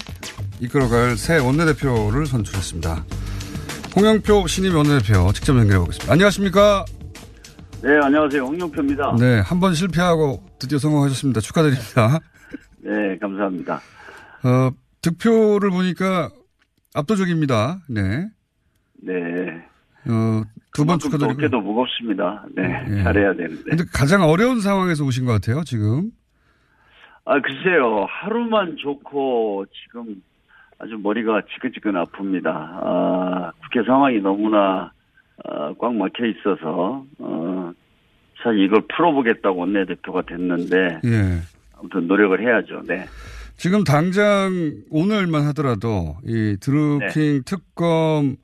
이끌어갈 0.59 1.19
새 1.19 1.37
원내대표를 1.37 2.25
선출했습니다. 2.25 3.05
홍영표 3.95 4.47
신임 4.47 4.75
원내대표 4.75 5.31
직접 5.35 5.55
연결해 5.55 5.79
보겠습니다. 5.81 6.11
안녕하십니까? 6.11 6.87
네, 7.83 7.91
안녕하세요. 8.03 8.43
홍영표입니다. 8.43 9.17
네, 9.21 9.41
한 9.41 9.61
번 9.61 9.75
실패하고 9.75 10.43
드디어 10.59 10.79
성공하셨습니다. 10.79 11.43
축하드립니다. 11.43 12.19
네, 12.81 13.19
감사합니다. 13.21 13.83
어, 14.45 14.71
득표를 15.03 15.73
보니까 15.73 16.31
압도적입니다. 16.95 17.81
네. 17.91 18.29
네. 19.03 19.13
어, 20.09 20.43
두번 20.73 20.99
축하드리고. 20.99 21.33
어깨도 21.35 21.61
무겁습니다. 21.61 22.47
네, 22.57 22.63
예. 22.99 23.03
잘해야 23.03 23.35
되는데. 23.35 23.63
근데 23.69 23.85
가장 23.93 24.23
어려운 24.23 24.63
상황에서 24.63 25.05
오신 25.05 25.27
것 25.27 25.33
같아요, 25.33 25.65
지금. 25.65 26.13
아, 27.29 27.41
글쎄요. 27.43 28.07
하루만 28.09 28.79
좋고 28.79 29.67
지금 29.85 30.23
아주 30.79 30.97
머리가 30.97 31.43
지끈지끈 31.53 31.93
아픕니다. 31.93 32.47
아, 32.47 33.53
국회 33.61 33.85
상황이 33.85 34.19
너무나 34.19 34.91
아, 35.45 35.75
꽉 35.79 35.95
막혀 35.95 36.25
있어서 36.25 37.05
어, 37.19 37.73
사실 38.43 38.65
이걸 38.65 38.81
풀어보겠다고 38.97 39.61
원내대표가 39.61 40.23
됐는데 40.23 41.01
예. 41.05 41.41
아무튼 41.77 42.07
노력을 42.07 42.41
해야죠. 42.41 42.83
네. 42.87 43.05
지금 43.59 43.85
당장 43.85 44.73
오늘만 44.89 45.47
하더라도 45.49 46.17
이 46.25 46.57
드루킹 46.59 47.43
특검 47.45 48.37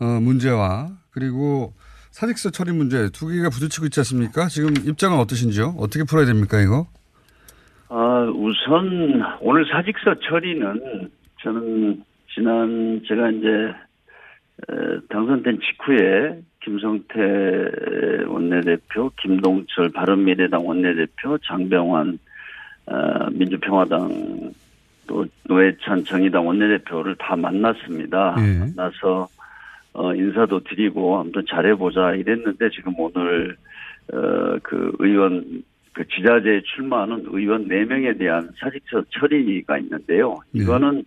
어, 0.00 0.04
문제와 0.20 0.90
그리고 1.12 1.72
사직서 2.10 2.50
처리 2.50 2.72
문제 2.72 3.08
두 3.08 3.28
개가 3.28 3.48
부딪히고 3.48 3.86
있지 3.86 4.00
않습니까? 4.00 4.48
지금 4.48 4.74
입장은 4.76 5.18
어떠신지요? 5.18 5.76
어떻게 5.78 6.04
풀어야 6.04 6.26
됩니까, 6.26 6.60
이거? 6.60 6.86
아, 7.94 8.26
우선 8.34 9.22
오늘 9.42 9.66
사직서 9.66 10.14
처리는 10.20 11.10
저는 11.42 12.02
지난 12.32 13.02
제가 13.06 13.30
이제 13.30 13.48
에, 13.48 15.00
당선된 15.10 15.58
직후에 15.60 16.40
김성태 16.62 18.24
원내대표, 18.28 19.10
김동철 19.20 19.90
바른미래당 19.90 20.66
원내대표, 20.66 21.36
장병환 21.46 22.18
어, 22.86 23.30
민주평화당 23.30 24.54
또 25.06 25.26
노회찬 25.44 26.04
정의당 26.04 26.46
원내대표를 26.46 27.14
다 27.16 27.36
만났습니다. 27.36 28.36
예. 28.38 28.58
만나서 28.74 29.28
어, 29.92 30.14
인사도 30.14 30.60
드리고 30.60 31.18
아무튼 31.18 31.44
잘해보자 31.46 32.14
이랬는데 32.14 32.70
지금 32.70 32.94
오늘 32.96 33.54
어, 34.14 34.56
그 34.62 34.96
의원 34.98 35.62
그 35.92 36.06
지자체에 36.08 36.62
출마하는 36.62 37.24
의원 37.26 37.68
4명에 37.68 38.18
대한 38.18 38.48
사직서 38.58 39.04
처리가 39.10 39.78
있는데요. 39.78 40.38
이거는 40.52 41.04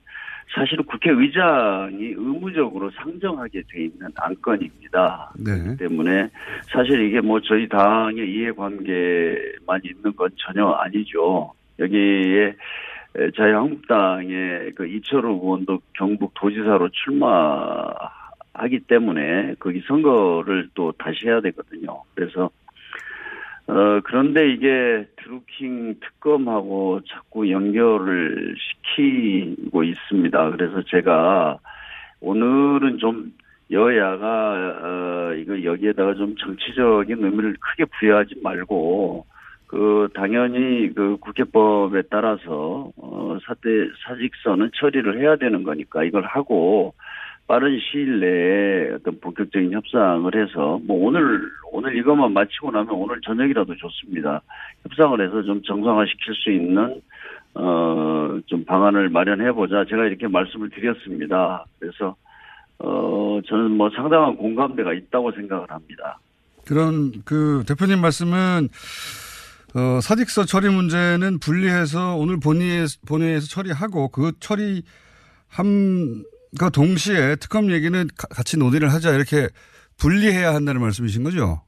사실 0.54 0.78
국회의장이 0.78 2.14
의무적으로 2.16 2.90
상정하게 2.92 3.64
돼 3.68 3.84
있는 3.86 4.08
안건입니다. 4.16 5.34
네. 5.38 5.76
때문에 5.78 6.30
사실 6.72 7.02
이게 7.02 7.20
뭐 7.20 7.42
저희 7.42 7.68
당의 7.68 8.32
이해관계만 8.32 9.82
있는 9.84 10.16
건 10.16 10.30
전혀 10.38 10.68
아니죠. 10.68 11.52
여기에 11.80 12.56
에, 13.18 13.32
자유한국당의 13.36 14.74
그 14.76 14.88
이철우 14.88 15.34
의원도 15.34 15.80
경북 15.94 16.34
도지사로 16.36 16.90
출마하기 16.90 18.80
때문에 18.88 19.56
거기 19.60 19.82
선거를 19.88 20.70
또 20.74 20.92
다시 20.94 21.26
해야 21.26 21.42
되거든요. 21.42 22.02
그래서 22.14 22.50
어, 23.68 24.00
그런데 24.04 24.52
이게 24.52 25.08
드루킹 25.18 25.96
특검하고 26.00 27.02
자꾸 27.10 27.50
연결을 27.50 28.56
시키고 28.58 29.84
있습니다. 29.84 30.52
그래서 30.52 30.84
제가 30.84 31.58
오늘은 32.22 33.00
좀 33.00 33.34
여야가, 33.72 34.80
어, 34.84 35.34
이거 35.34 35.64
여기에다가 35.64 36.14
좀 36.14 36.36
정치적인 36.38 37.24
의미를 37.24 37.56
크게 37.60 37.86
부여하지 38.00 38.36
말고, 38.44 39.26
그, 39.66 40.08
당연히 40.14 40.94
그 40.94 41.18
국회법에 41.18 42.04
따라서, 42.12 42.92
어, 42.98 43.38
사대, 43.48 43.70
사직서는 44.06 44.70
처리를 44.76 45.20
해야 45.20 45.36
되는 45.36 45.64
거니까 45.64 46.04
이걸 46.04 46.24
하고, 46.26 46.94
빠른 47.48 47.80
시일 47.80 48.20
내에 48.20 48.94
어떤 48.96 49.20
본격적인 49.20 49.72
협상을 49.72 50.34
해서 50.36 50.80
뭐 50.84 51.06
오늘 51.08 51.42
오늘 51.72 51.96
이것만 51.98 52.34
마치고 52.34 52.72
나면 52.72 52.92
오늘 52.92 53.22
저녁이라도 53.22 53.76
좋습니다. 53.76 54.42
협상을 54.84 55.22
해서 55.22 55.44
좀 55.44 55.62
정상화시킬 55.64 56.34
수 56.36 56.52
있는 56.52 57.02
어 57.54 58.16
좀 58.48 58.66
방안을 58.66 59.10
마련해 59.10 59.52
보자. 59.54 59.86
제가 59.86 60.06
이렇게 60.06 60.28
말씀을 60.28 60.70
드렸습니다. 60.70 61.66
그래서 61.80 62.16
어 62.80 63.40
저는 63.46 63.72
뭐 63.72 63.90
상당한 63.90 64.36
공감대가 64.36 64.94
있다고 64.94 65.32
생각을 65.32 65.70
합니다. 65.70 66.20
그런 66.66 67.12
그 67.24 67.64
대표님 67.68 68.02
말씀은 68.02 68.68
어, 69.76 70.00
사직서 70.02 70.46
처리 70.46 70.70
문제는 70.70 71.40
분리해서 71.40 72.16
오늘 72.16 72.40
본회의, 72.40 72.86
본회의에서 73.08 73.48
처리하고 73.48 74.08
그 74.08 74.32
처리 74.40 74.84
함과 76.58 76.70
동시에 76.70 77.36
특검 77.38 77.70
얘기는 77.72 78.08
가- 78.18 78.28
같이 78.30 78.58
논의를 78.58 78.92
하자 78.94 79.12
이렇게 79.14 79.48
분리해야 80.00 80.54
한다는 80.54 80.82
말씀이신 80.82 81.24
거죠? 81.24 81.62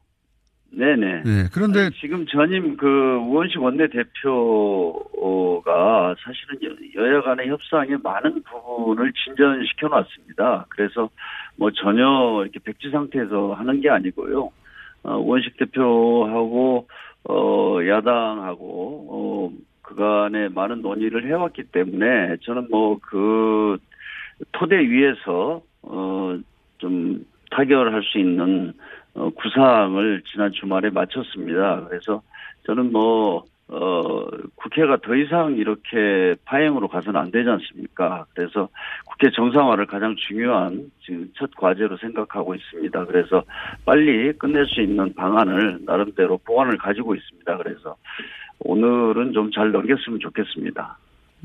네네. 0.71 1.23
네. 1.23 1.47
그런데 1.53 1.79
아니, 1.85 1.91
지금 1.99 2.25
전임 2.27 2.75
그 2.77 2.85
우원식 2.87 3.61
원내대표가 3.61 4.15
사실은 6.23 6.59
여- 6.63 7.01
여야 7.01 7.21
간의 7.21 7.49
협상에 7.49 7.95
많은 8.03 8.43
부분을 8.43 9.11
진전시켜 9.13 9.87
놨습니다. 9.87 10.65
그래서 10.69 11.09
뭐 11.55 11.71
전혀 11.71 12.41
이렇게 12.43 12.59
백지 12.59 12.89
상태에서 12.91 13.53
하는 13.53 13.81
게 13.81 13.89
아니고요. 13.89 14.49
어, 15.03 15.17
우원식 15.17 15.57
대표하고 15.57 16.87
어, 17.29 17.77
야당하고 17.87 19.07
어, 19.09 19.51
그간에 19.81 20.49
많은 20.49 20.81
논의를 20.81 21.27
해왔기 21.27 21.63
때문에 21.71 22.37
저는 22.43 22.67
뭐 22.69 22.99
그 23.01 23.77
토대 24.51 24.77
위에서 24.77 25.61
어, 25.83 26.37
좀 26.77 27.25
타결할 27.51 28.03
수 28.03 28.19
있는 28.19 28.73
어, 29.13 29.29
구상을 29.29 30.21
지난 30.31 30.51
주말에 30.51 30.89
마쳤습니다. 30.89 31.85
그래서 31.87 32.21
저는 32.65 32.91
뭐 32.91 33.45
어, 33.69 34.25
국회가 34.55 34.97
더 34.97 35.13
이상 35.15 35.55
이렇게 35.55 36.35
파행으로 36.45 36.87
가서는 36.87 37.19
안 37.19 37.31
되지 37.31 37.49
않습니까? 37.49 38.25
그래서 38.33 38.69
국회 39.05 39.29
정상화를 39.29 39.87
가장 39.87 40.15
중요한 40.15 40.89
지금 41.01 41.29
첫 41.35 41.51
과제로 41.57 41.97
생각하고 41.97 42.55
있습니다. 42.55 43.05
그래서 43.05 43.43
빨리 43.85 44.31
끝낼 44.33 44.65
수 44.67 44.81
있는 44.81 45.13
방안을 45.13 45.79
나름대로 45.85 46.37
보완을 46.45 46.77
가지고 46.77 47.15
있습니다. 47.15 47.57
그래서 47.57 47.95
오늘은 48.59 49.33
좀 49.33 49.51
잘 49.51 49.71
넘겼으면 49.71 50.19
좋겠습니다. 50.19 50.97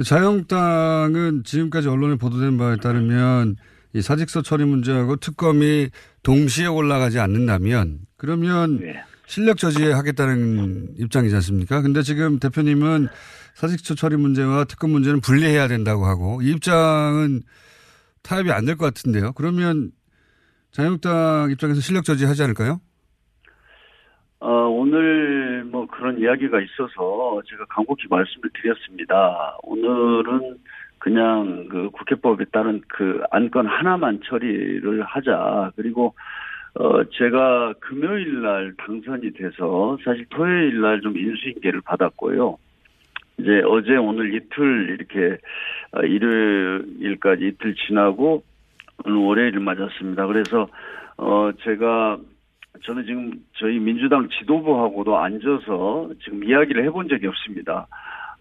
자유한국당은 0.05 1.43
지금까지 1.45 1.89
언론에 1.89 2.17
보도된 2.17 2.57
바에 2.59 2.77
따르면 2.77 3.57
이 3.95 4.01
사직서 4.01 4.43
처리 4.43 4.65
문제하고 4.65 5.17
특검이 5.17 5.91
동시에 6.23 6.67
올라가지 6.67 7.19
않는다면 7.19 7.99
그러면 8.17 8.79
네. 8.81 9.03
실력 9.27 9.59
저지하겠다는 9.59 10.95
입장이지 10.99 11.35
않습니까? 11.37 11.83
근데 11.83 12.03
지금 12.03 12.39
대표님은 12.39 13.09
사직서 13.55 13.95
처리 13.95 14.17
문제와 14.17 14.65
특검 14.65 14.91
문제는 14.91 15.21
분리해야 15.21 15.69
된다고 15.69 16.07
하고 16.07 16.41
이 16.43 16.51
입장은 16.53 17.43
타협이 18.23 18.51
안 18.51 18.65
될 18.65 18.77
것 18.77 18.87
같은데요. 18.87 19.33
그러면 19.33 19.91
자유한국당 20.73 21.51
입장에서 21.51 21.81
실력 21.81 22.05
저지하지 22.05 22.43
않을까요? 22.45 22.81
어, 24.43 24.67
오늘 24.69 25.63
뭐 25.71 25.87
그런 25.87 26.19
이야기가 26.19 26.61
있어서 26.61 27.41
제가 27.47 27.65
간곡히 27.67 28.09
말씀을 28.11 28.51
드렸습니다. 28.55 29.57
오늘은 29.63 30.57
그냥 30.99 31.69
그 31.71 31.91
국회법에 31.91 32.47
따른 32.51 32.81
그 32.89 33.23
안건 33.31 33.69
하나만 33.69 34.19
처리를 34.25 35.05
하자. 35.05 35.71
그리고 35.77 36.15
어, 36.75 37.05
제가 37.05 37.75
금요일 37.79 38.43
날 38.43 38.75
당선이 38.79 39.33
돼서 39.35 39.97
사실 40.05 40.27
토요일 40.31 40.81
날 40.81 41.01
좀 41.03 41.17
인수인계를 41.17 41.81
받았고요. 41.83 42.59
이제 43.39 43.63
어제 43.65 43.95
오늘 43.95 44.35
이틀 44.35 44.91
이렇게 44.91 45.39
어, 45.93 46.01
일요일까지 46.01 47.47
이틀 47.47 47.77
지나고 47.77 48.43
오늘 49.05 49.19
월요일을 49.19 49.61
맞았습니다. 49.61 50.27
그래서 50.27 50.67
어 51.17 51.53
제가 51.63 52.19
저는 52.85 53.05
지금 53.05 53.33
저희 53.59 53.79
민주당 53.79 54.29
지도부하고도 54.29 55.17
앉아서 55.17 56.11
지금 56.25 56.43
이야기를 56.45 56.85
해본 56.85 57.09
적이 57.09 57.29
없습니다. 57.29 57.87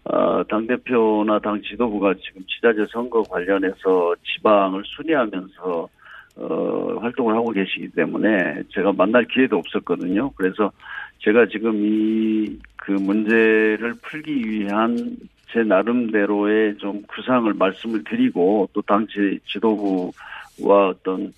어, 0.04 0.42
당대표나 0.44 1.38
당 1.38 1.60
지도부가 1.62 2.14
지금 2.14 2.42
지자체 2.46 2.86
선거 2.90 3.22
관련해서 3.22 4.14
지방을 4.24 4.82
순회하면서 4.84 5.88
어, 6.36 6.98
활동을 7.00 7.34
하고 7.34 7.50
계시기 7.50 7.90
때문에 7.90 8.62
제가 8.70 8.92
만날 8.92 9.26
기회도 9.26 9.58
없었거든요. 9.58 10.30
그래서 10.32 10.72
제가 11.20 11.46
지금 11.46 11.76
이 11.84 12.58
그 12.84 12.90
문제를 12.90 13.94
풀기 14.02 14.50
위한 14.50 15.16
제 15.52 15.62
나름대로의 15.62 16.76
좀 16.78 17.02
구상을 17.02 17.52
말씀을 17.54 18.02
드리고 18.04 18.68
또 18.72 18.82
당 18.82 19.06
지도부와 19.46 20.88
어떤 20.88 21.32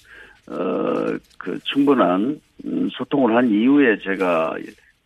어그 0.48 1.58
충분한 1.64 2.40
음, 2.66 2.88
소통을 2.92 3.34
한 3.34 3.50
이후에 3.50 3.98
제가 3.98 4.56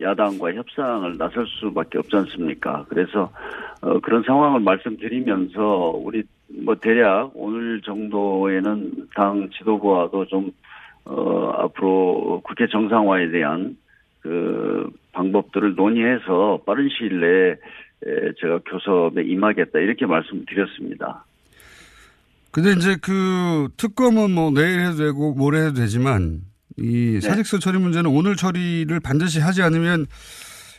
야당과 0.00 0.54
협상을 0.54 1.16
나설 1.16 1.46
수밖에 1.46 1.98
없지 1.98 2.16
않습니까? 2.16 2.84
그래서 2.88 3.30
어 3.80 3.98
그런 4.00 4.22
상황을 4.22 4.60
말씀드리면서 4.60 5.92
우리 5.96 6.22
뭐 6.64 6.74
대략 6.76 7.32
오늘 7.34 7.80
정도에는 7.82 9.08
당 9.14 9.48
지도부와도 9.50 10.26
좀 10.26 10.50
어, 11.04 11.50
앞으로 11.58 12.42
국회 12.44 12.66
정상화에 12.66 13.30
대한 13.30 13.76
그 14.20 14.90
방법들을 15.12 15.74
논의해서 15.74 16.60
빠른 16.66 16.88
시일 16.90 17.20
내에 17.20 17.50
에, 18.04 18.32
제가 18.40 18.60
교섭에 18.66 19.22
임하겠다 19.22 19.78
이렇게 19.78 20.06
말씀드렸습니다. 20.06 21.24
근데 22.50 22.72
이제 22.72 22.96
그 23.00 23.68
특검은 23.76 24.30
뭐 24.30 24.50
내일 24.50 24.80
해도 24.80 24.96
되고 24.96 25.34
모레 25.34 25.66
해도 25.66 25.74
되지만 25.74 26.40
이 26.78 27.20
사직서 27.20 27.58
처리 27.58 27.78
문제는 27.78 28.10
오늘 28.10 28.36
처리를 28.36 29.00
반드시 29.00 29.40
하지 29.40 29.62
않으면 29.62 30.06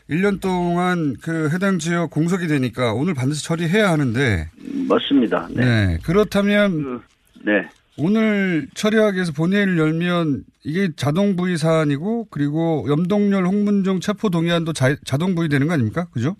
1년 0.09 0.41
동안 0.41 1.15
그 1.21 1.49
해당 1.53 1.77
지역 1.77 2.09
공석이 2.09 2.47
되니까 2.47 2.93
오늘 2.93 3.13
반드시 3.13 3.43
처리해야 3.43 3.89
하는데 3.91 4.49
맞습니다. 4.87 5.47
네. 5.51 5.65
네. 5.65 5.99
그렇다면 6.03 7.01
네. 7.45 7.69
오늘 7.97 8.67
처리하기 8.73 9.15
위해서 9.15 9.33
본회의를 9.33 9.77
열면 9.77 10.45
이게 10.63 10.89
자동 10.95 11.35
부의 11.35 11.57
사안이고 11.57 12.27
그리고 12.31 12.85
염동열 12.87 13.45
홍문종 13.45 13.99
체포 13.99 14.29
동의안도 14.29 14.73
자, 14.73 14.95
자동 15.03 15.35
부의되는 15.35 15.67
거 15.67 15.73
아닙니까? 15.73 16.07
그죠? 16.11 16.35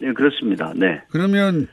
네, 0.00 0.12
그렇습니다. 0.12 0.72
네. 0.74 1.02
그러면 1.10 1.68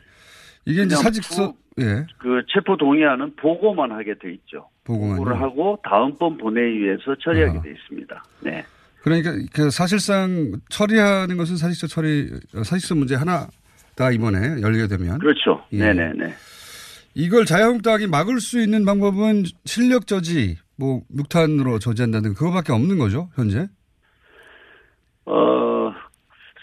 이게 0.65 0.83
이제 0.83 0.95
사직서 0.95 1.55
예. 1.79 2.05
그 2.17 2.43
체포 2.49 2.75
동의안은 2.77 3.35
보고만 3.37 3.91
하게 3.91 4.15
돼 4.19 4.33
있죠. 4.33 4.67
보고만요? 4.83 5.17
보고를 5.17 5.39
하고 5.39 5.79
다음번 5.83 6.37
본회의에서 6.37 7.15
처리하게 7.23 7.59
아. 7.59 7.61
돼 7.61 7.71
있습니다. 7.71 8.23
네. 8.41 8.65
그러니까 9.01 9.31
그 9.53 9.71
사실상 9.71 10.51
처리하는 10.69 11.37
것은 11.37 11.57
사직서 11.57 11.87
처리 11.87 12.29
사직서 12.63 12.95
문제 12.95 13.15
하나다 13.15 14.11
이번에 14.13 14.61
열리게 14.61 14.87
되면 14.87 15.17
그렇죠. 15.19 15.63
예. 15.73 15.77
네네네. 15.77 16.33
이걸 17.13 17.45
자유한국당이 17.45 18.07
막을 18.07 18.39
수 18.39 18.61
있는 18.61 18.85
방법은 18.85 19.43
실력 19.65 20.07
저지, 20.07 20.57
뭐 20.77 21.01
묵탄으로 21.09 21.79
저지한다든 21.79 22.35
그거밖에 22.35 22.71
없는 22.71 22.97
거죠 22.97 23.29
현재. 23.35 23.67
어, 25.25 25.93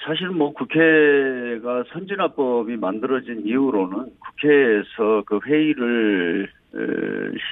사실 0.08 0.28
뭐 0.30 0.54
국회가 0.54 1.84
선진화법이 1.92 2.78
만들어진 2.78 3.46
이후로는 3.46 4.06
국회에서 4.18 5.22
그 5.26 5.38
회의를 5.44 6.48
에, 6.74 6.78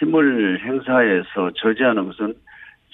힘을 0.00 0.64
행사해서 0.64 1.50
저지하는 1.54 2.06
것은 2.06 2.34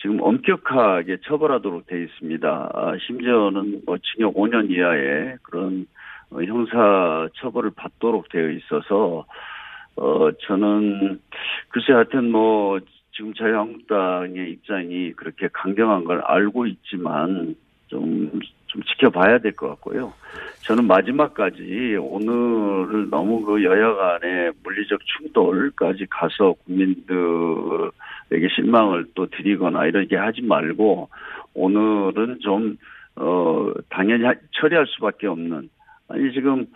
지금 0.00 0.20
엄격하게 0.20 1.18
처벌하도록 1.22 1.86
돼 1.86 2.02
있습니다. 2.02 2.70
아, 2.74 2.96
심지어는 3.06 3.82
뭐 3.86 3.98
징역 3.98 4.34
5년 4.34 4.68
이하의 4.68 5.38
그런 5.44 5.86
어, 6.30 6.42
형사 6.42 7.28
처벌을 7.34 7.70
받도록 7.76 8.30
되어 8.30 8.50
있어서 8.50 9.24
어 9.94 10.30
저는 10.40 11.20
글쎄 11.68 11.92
하여튼 11.92 12.32
뭐 12.32 12.80
지금 13.12 13.32
자유한국당의 13.34 14.50
입장이 14.50 15.12
그렇게 15.12 15.46
강경한 15.52 16.02
걸 16.02 16.20
알고 16.22 16.66
있지만 16.66 17.54
좀, 17.92 18.40
좀 18.72 18.82
지켜봐야 18.82 19.38
될 19.38 19.52
것 19.52 19.68
같고요. 19.68 20.12
저는 20.62 20.86
마지막까지 20.86 21.96
오늘을 22.00 23.10
너무 23.10 23.42
그 23.44 23.62
여야 23.64 23.94
간의 23.94 24.52
물리적 24.64 25.00
충돌까지 25.04 26.06
가서 26.08 26.54
국민들에게 26.64 28.48
실망을 28.54 29.06
또 29.14 29.26
드리거나 29.26 29.86
이렇게 29.86 30.16
하지 30.16 30.40
말고 30.42 31.10
오늘은 31.54 32.38
좀, 32.40 32.76
어, 33.16 33.70
당연히 33.90 34.24
하- 34.24 34.34
처리할 34.52 34.86
수밖에 34.88 35.26
없는 35.26 35.68
아니 36.08 36.32
지금 36.32 36.66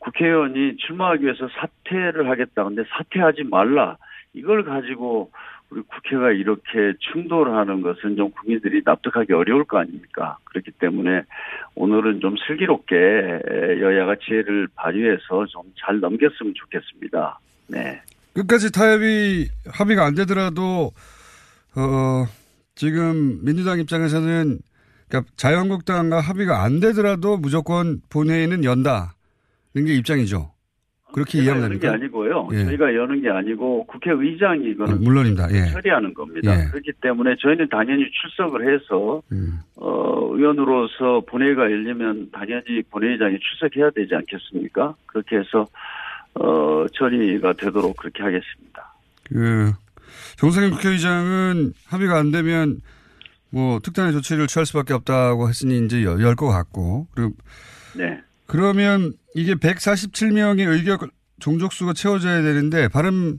국회의원이 0.00 0.76
출마하기 0.78 1.24
위해서 1.24 1.48
사퇴를 1.48 2.28
하겠다. 2.28 2.64
근데 2.64 2.82
사퇴하지 2.90 3.44
말라. 3.44 3.96
이걸 4.34 4.64
가지고 4.64 5.30
우리 5.70 5.82
국회가 5.82 6.30
이렇게 6.30 6.94
충돌하는 7.00 7.82
것은 7.82 8.16
좀 8.16 8.30
국민들이 8.30 8.82
납득하기 8.84 9.32
어려울 9.32 9.64
거 9.64 9.78
아닙니까? 9.78 10.38
그렇기 10.44 10.70
때문에 10.72 11.22
오늘은 11.74 12.20
좀 12.20 12.36
슬기롭게 12.46 12.94
여야가 13.80 14.16
지혜를 14.24 14.68
발휘해서 14.76 15.46
좀 15.46 15.64
잘 15.84 16.00
넘겼으면 16.00 16.54
좋겠습니다. 16.54 17.38
네. 17.68 18.00
끝까지 18.34 18.72
타협이 18.72 19.48
합의가 19.66 20.04
안 20.04 20.14
되더라도 20.14 20.92
어 21.76 22.26
지금 22.74 23.44
민주당 23.44 23.78
입장에서는 23.80 24.58
그러니까 25.08 25.32
자유한국당과 25.36 26.20
합의가 26.20 26.62
안 26.62 26.80
되더라도 26.80 27.36
무조건 27.36 28.00
본회의는 28.10 28.64
연다는 28.64 29.10
게 29.86 29.94
입장이죠. 29.94 30.53
그렇게 31.14 31.38
이해하면 31.38 31.64
여는 31.64 31.76
게 31.78 31.86
됩니까? 31.88 32.04
아니고요. 32.04 32.48
예. 32.52 32.64
저희가 32.64 32.94
여는 32.94 33.22
게 33.22 33.30
아니고 33.30 33.86
국회의장이 33.86 34.70
이거는 34.70 34.94
아, 34.94 34.96
물론입니다. 35.00 35.48
예. 35.52 35.70
처리하는 35.70 36.12
겁니다. 36.14 36.52
예. 36.52 36.68
그렇기 36.70 36.92
때문에 37.00 37.36
저희는 37.40 37.68
당연히 37.70 38.04
출석을 38.10 38.74
해서 38.74 39.22
음. 39.32 39.60
어, 39.76 40.30
의원으로서 40.34 41.22
본회의가 41.28 41.62
열리면 41.62 42.30
당연히 42.32 42.82
본회의장이 42.90 43.38
출석해야 43.40 43.90
되지 43.90 44.14
않겠습니까? 44.14 44.94
그렇게 45.06 45.36
해서 45.36 45.66
어, 46.34 46.84
처리가 46.92 47.52
되도록 47.54 47.96
그렇게 47.96 48.22
하겠습니다. 48.22 48.94
그 49.24 49.72
정상인 50.36 50.70
국회의장은 50.72 51.72
합의가 51.86 52.18
안 52.18 52.30
되면 52.30 52.80
뭐 53.50 53.78
특단의 53.78 54.12
조치를 54.12 54.48
취할 54.48 54.66
수밖에 54.66 54.92
없다고 54.94 55.48
했으니 55.48 55.78
이제 55.84 56.02
열 56.02 56.34
것 56.34 56.48
같고 56.48 57.06
그리고 57.14 57.32
네. 57.96 58.20
그러면 58.46 59.12
이게 59.34 59.54
147명의 59.54 60.68
의결 60.68 60.98
종족수가 61.40 61.94
채워져야 61.94 62.42
되는데 62.42 62.88
발음 62.88 63.38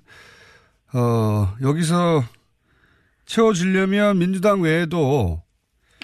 어 0.93 1.55
여기서 1.61 2.23
채워지려면 3.25 4.19
민주당 4.19 4.61
외에도 4.61 5.41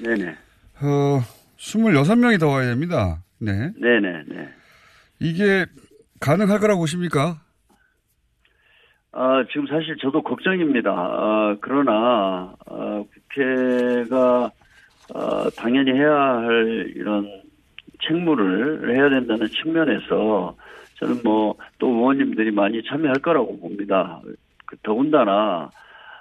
네네. 0.01 0.35
어, 0.81 1.21
26명이 1.57 2.39
더 2.39 2.47
와야 2.49 2.67
됩니다. 2.67 3.23
네. 3.39 3.71
네네, 3.79 4.23
네. 4.27 4.49
이게 5.19 5.65
가능할 6.19 6.59
거라고 6.59 6.81
보십니까? 6.81 7.39
아, 9.11 9.43
지금 9.51 9.67
사실 9.67 9.95
저도 10.01 10.23
걱정입니다. 10.23 10.89
아, 10.91 11.55
그러나, 11.61 12.55
아, 12.65 13.03
국회가, 13.13 14.51
아, 15.13 15.49
당연히 15.57 15.91
해야 15.91 16.11
할 16.11 16.93
이런 16.95 17.40
책무를 18.07 18.95
해야 18.95 19.09
된다는 19.09 19.47
측면에서 19.47 20.55
저는 20.95 21.21
뭐 21.23 21.55
또 21.81 21.87
의원님들이 21.89 22.51
많이 22.51 22.81
참여할 22.83 23.17
거라고 23.17 23.59
봅니다. 23.59 24.21
그 24.67 24.77
더군다나 24.83 25.71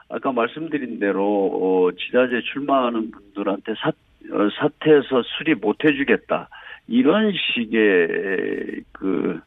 아까 0.08 0.32
말씀드린 0.32 0.98
대로 0.98 1.22
어, 1.52 1.92
지자체 1.92 2.40
출마하는 2.52 3.10
분들한테 3.10 3.74
사, 3.74 3.88
어, 3.88 4.48
사퇴해서 4.58 5.22
수리 5.22 5.54
못 5.54 5.84
해주겠다 5.84 6.48
이런 6.88 7.32
식의 7.32 8.82
그 8.92 9.38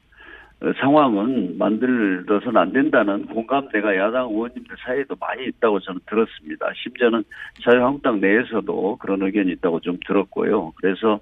어, 0.61 0.71
상황은 0.79 1.57
만들어서는 1.57 2.57
안 2.57 2.71
된다는 2.71 3.25
공감대가 3.25 3.97
야당 3.97 4.29
의원님들 4.29 4.77
사이에도 4.85 5.15
많이 5.19 5.47
있다고 5.47 5.79
저는 5.79 5.99
들었습니다. 6.05 6.67
심지어는 6.75 7.23
자유한국당 7.63 8.21
내에서도 8.21 8.97
그런 8.97 9.23
의견이 9.23 9.51
있다고 9.53 9.79
좀 9.79 9.97
들었고요. 10.05 10.73
그래서 10.75 11.19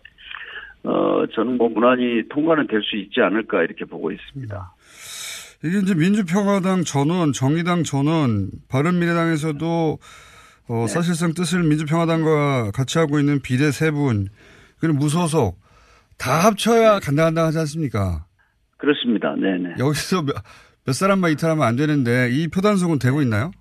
어 0.84 1.26
저는 1.36 1.58
뭐 1.58 1.70
무난히 1.70 2.28
통과는 2.30 2.67
될 2.67 2.82
수 2.82 2.96
있지 2.98 3.22
않을까 3.22 3.62
이렇게 3.63 3.86
보고 3.86 4.12
있습니다. 4.12 4.76
이게 5.63 5.78
이제 5.78 5.94
민주평화당 5.94 6.84
전원, 6.84 7.34
정의당 7.34 7.84
전원, 7.84 8.50
바른미래당에서도 8.67 10.00
어, 10.70 10.88
사실상 10.88 11.34
뜻을 11.34 11.63
민주평화당과 11.63 12.72
같이 12.72 12.98
하고 12.98 13.20
있는 13.20 13.41
비례 13.41 13.70
세 13.72 13.91
분, 13.91 14.28
그리고 14.80 14.98
무소속 14.98 15.60
다 16.17 16.46
합쳐야 16.46 17.00
간다 17.00 17.26
간다 17.26 17.46
하지 17.46 17.60
않습니까? 17.60 18.26
그렇습니다. 18.78 19.36
네네. 19.36 19.76
여기서 19.78 20.24
몇, 20.24 20.34
몇 20.86 20.94
사람만 20.94 21.32
이탈하면 21.34 21.63
안 21.67 21.76
되는데 21.76 22.30
이 22.32 22.48
표단속은 22.48 22.98
되고 23.00 23.22
있나요? 23.22 23.52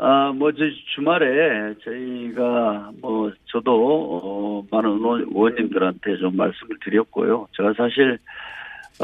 아, 0.00 0.32
뭐, 0.32 0.52
저 0.52 0.58
주말에 0.94 1.74
저희가 1.82 2.92
뭐, 3.00 3.32
저도, 3.46 3.72
어, 4.22 4.64
많은 4.70 4.90
의원- 4.90 5.22
의원님들한테 5.22 6.18
좀 6.18 6.36
말씀을 6.36 6.76
드렸고요. 6.84 7.48
제가 7.56 7.72
사실, 7.72 8.16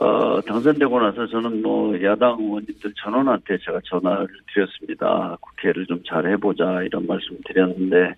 어, 0.01 0.41
당선되고 0.43 1.01
나서 1.01 1.27
저는 1.27 1.63
뭐, 1.63 2.01
야당 2.03 2.37
의원님들 2.39 2.93
전원한테 2.97 3.59
제가 3.59 3.81
전화를 3.85 4.29
드렸습니다. 4.55 5.37
국회를 5.41 5.85
좀 5.87 6.01
잘 6.07 6.27
해보자, 6.31 6.83
이런 6.85 7.07
말씀 7.09 7.37
드렸는데, 7.45 8.15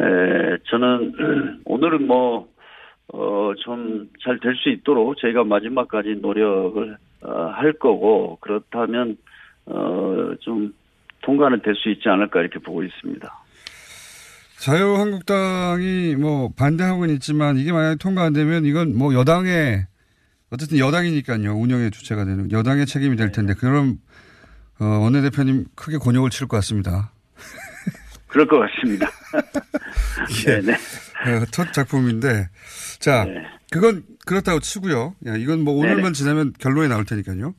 에, 0.00 0.58
저는, 0.64 1.14
오늘은 1.64 2.06
뭐, 2.06 2.48
어, 3.14 3.52
좀 3.64 4.06
잘 4.22 4.38
될 4.40 4.54
수 4.56 4.68
있도록 4.68 5.16
저희가 5.18 5.42
마지막까지 5.44 6.16
노력을, 6.20 6.96
어, 7.22 7.30
할 7.54 7.72
거고, 7.72 8.36
그렇다면, 8.42 9.16
어, 9.64 10.32
좀, 10.40 10.74
통과는 11.22 11.62
될 11.62 11.74
수 11.74 11.88
있지 11.90 12.08
않을까 12.08 12.40
이렇게 12.40 12.58
보고 12.58 12.82
있습니다. 12.82 13.44
자유한국당이 14.58 16.16
뭐 16.16 16.50
반대하고는 16.56 17.14
있지만 17.14 17.58
이게 17.58 17.72
만약에 17.72 17.96
통과 17.96 18.24
안 18.24 18.32
되면 18.32 18.64
이건 18.64 18.96
뭐 18.96 19.14
여당의 19.14 19.86
어쨌든 20.50 20.78
여당이니까요. 20.78 21.52
운영의 21.54 21.90
주체가 21.90 22.24
되는 22.24 22.50
여당의 22.50 22.86
책임이 22.86 23.16
될 23.16 23.30
텐데 23.32 23.54
그럼 23.54 23.98
어, 24.80 24.84
원내대표님 24.84 25.66
크게 25.74 25.98
곤욕을 25.98 26.30
치를 26.30 26.48
것 26.48 26.56
같습니다. 26.58 27.12
그럴 28.26 28.46
것 28.46 28.58
같습니다. 28.58 29.08
네네. 30.44 30.72
어, 31.42 31.44
첫 31.50 31.72
작품인데 31.72 32.48
자 32.98 33.26
그건 33.70 34.02
그렇다고 34.26 34.60
치고요. 34.60 35.14
야, 35.26 35.36
이건 35.36 35.60
뭐 35.60 35.74
오늘만 35.74 36.02
네네. 36.02 36.12
지나면 36.12 36.52
결론이 36.58 36.88
나올 36.88 37.04
테니까요. 37.04 37.54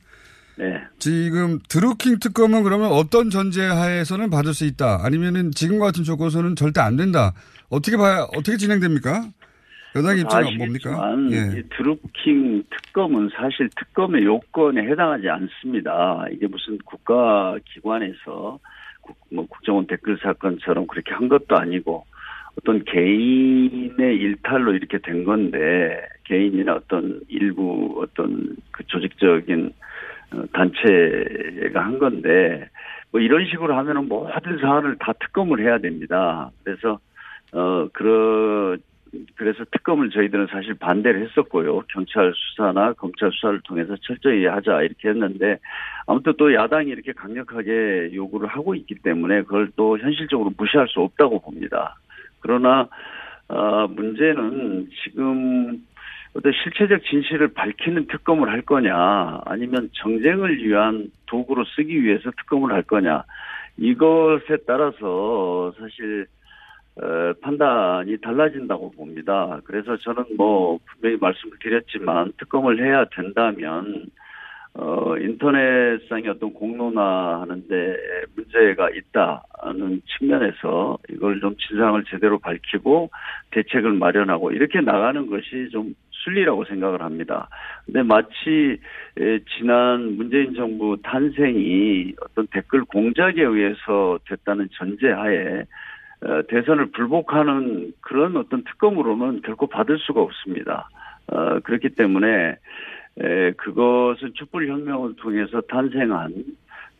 네. 0.60 0.78
지금 0.98 1.58
드루킹 1.70 2.18
특검은 2.18 2.62
그러면 2.64 2.92
어떤 2.92 3.30
전제 3.30 3.66
하에서는 3.66 4.28
받을 4.28 4.52
수 4.52 4.66
있다. 4.66 5.00
아니면은 5.02 5.52
지금 5.52 5.78
같은 5.78 6.04
조건에서는 6.04 6.54
절대 6.54 6.82
안 6.82 6.96
된다. 6.96 7.32
어떻게 7.70 7.96
봐야 7.96 8.26
어떻게 8.36 8.58
진행됩니까? 8.58 9.24
여당의 9.96 10.20
입장은 10.20 10.58
뭡니까? 10.58 11.16
예. 11.30 11.58
이 11.58 11.62
드루킹 11.76 12.64
특검은 12.70 13.30
사실 13.34 13.70
특검의 13.74 14.24
요건에 14.24 14.82
해당하지 14.82 15.30
않습니다. 15.30 16.26
이게 16.30 16.46
무슨 16.46 16.76
국가기관에서 16.84 18.58
국, 19.00 19.16
뭐 19.32 19.46
국정원 19.46 19.86
댓글 19.86 20.18
사건처럼 20.22 20.86
그렇게 20.86 21.14
한 21.14 21.28
것도 21.28 21.56
아니고 21.56 22.04
어떤 22.60 22.84
개인의 22.84 24.16
일탈로 24.16 24.74
이렇게 24.74 24.98
된 24.98 25.24
건데 25.24 26.02
개인이나 26.24 26.74
어떤 26.74 27.20
일부 27.28 27.98
어떤 28.02 28.56
그 28.70 28.84
조직적인 28.86 29.66
어, 29.68 29.89
단체가 30.52 31.84
한 31.84 31.98
건데 31.98 32.68
뭐 33.10 33.20
이런 33.20 33.44
식으로 33.46 33.74
하면은 33.76 34.08
모든 34.08 34.58
사안을 34.58 34.96
다 34.98 35.12
특검을 35.14 35.60
해야 35.60 35.78
됩니다. 35.78 36.50
그래서 36.64 36.98
어 37.52 37.88
그러 37.92 38.76
그래서 39.34 39.64
특검을 39.72 40.10
저희들은 40.10 40.46
사실 40.52 40.74
반대를 40.74 41.26
했었고요. 41.26 41.82
경찰 41.88 42.32
수사나 42.34 42.92
검찰 42.92 43.32
수사를 43.32 43.60
통해서 43.62 43.96
철저히 44.02 44.46
하자 44.46 44.82
이렇게 44.82 45.08
했는데 45.08 45.58
아무튼 46.06 46.34
또 46.38 46.54
야당이 46.54 46.90
이렇게 46.90 47.12
강력하게 47.12 48.10
요구를 48.14 48.46
하고 48.46 48.74
있기 48.74 48.96
때문에 49.02 49.42
그걸 49.42 49.70
또 49.74 49.98
현실적으로 49.98 50.52
무시할 50.56 50.86
수 50.88 51.00
없다고 51.00 51.40
봅니다. 51.40 51.96
그러나 52.40 52.88
어, 53.48 53.88
문제는 53.88 54.88
지금 55.02 55.84
어떤 56.34 56.52
실체적 56.52 57.02
진실을 57.04 57.48
밝히는 57.48 58.06
특검을 58.06 58.48
할 58.50 58.62
거냐 58.62 59.40
아니면 59.44 59.90
정쟁을 59.94 60.62
위한 60.64 61.10
도구로 61.26 61.64
쓰기 61.76 62.02
위해서 62.04 62.30
특검을 62.30 62.72
할 62.72 62.82
거냐 62.82 63.24
이것에 63.76 64.58
따라서 64.66 65.72
사실 65.78 66.26
어, 66.96 67.32
판단이 67.40 68.18
달라진다고 68.20 68.90
봅니다. 68.90 69.60
그래서 69.64 69.96
저는 69.96 70.24
뭐 70.36 70.78
분명히 70.86 71.16
말씀을 71.20 71.56
드렸지만 71.60 72.32
특검을 72.36 72.84
해야 72.84 73.04
된다면 73.06 74.06
어, 74.74 75.16
인터넷상의 75.16 76.28
어떤 76.28 76.52
공론화하는데 76.52 77.96
문제가 78.36 78.90
있다는 78.90 80.02
측면에서 80.06 80.98
이걸 81.08 81.40
좀 81.40 81.56
진상을 81.56 82.04
제대로 82.04 82.38
밝히고 82.38 83.10
대책을 83.50 83.92
마련하고 83.92 84.52
이렇게 84.52 84.80
나가는 84.80 85.26
것이 85.26 85.68
좀 85.72 85.94
순리라고 86.24 86.64
생각을 86.64 87.02
합니다. 87.02 87.48
근데 87.86 88.02
마치 88.02 88.78
에, 89.18 89.38
지난 89.56 90.16
문재인 90.16 90.54
정부 90.54 90.96
탄생이 91.02 92.14
어떤 92.22 92.46
댓글 92.48 92.84
공작에 92.84 93.42
의해서 93.42 94.18
됐다는 94.28 94.68
전제하에 94.72 95.64
어, 96.22 96.42
대선을 96.48 96.90
불복하는 96.92 97.92
그런 98.00 98.36
어떤 98.36 98.62
특검으로는 98.64 99.42
결코 99.42 99.66
받을 99.66 99.98
수가 99.98 100.20
없습니다. 100.20 100.88
어, 101.28 101.60
그렇기 101.60 101.90
때문에 101.90 102.56
에, 103.20 103.52
그것은 103.52 104.32
촛불혁명을 104.34 105.16
통해서 105.16 105.60
탄생한 105.62 106.44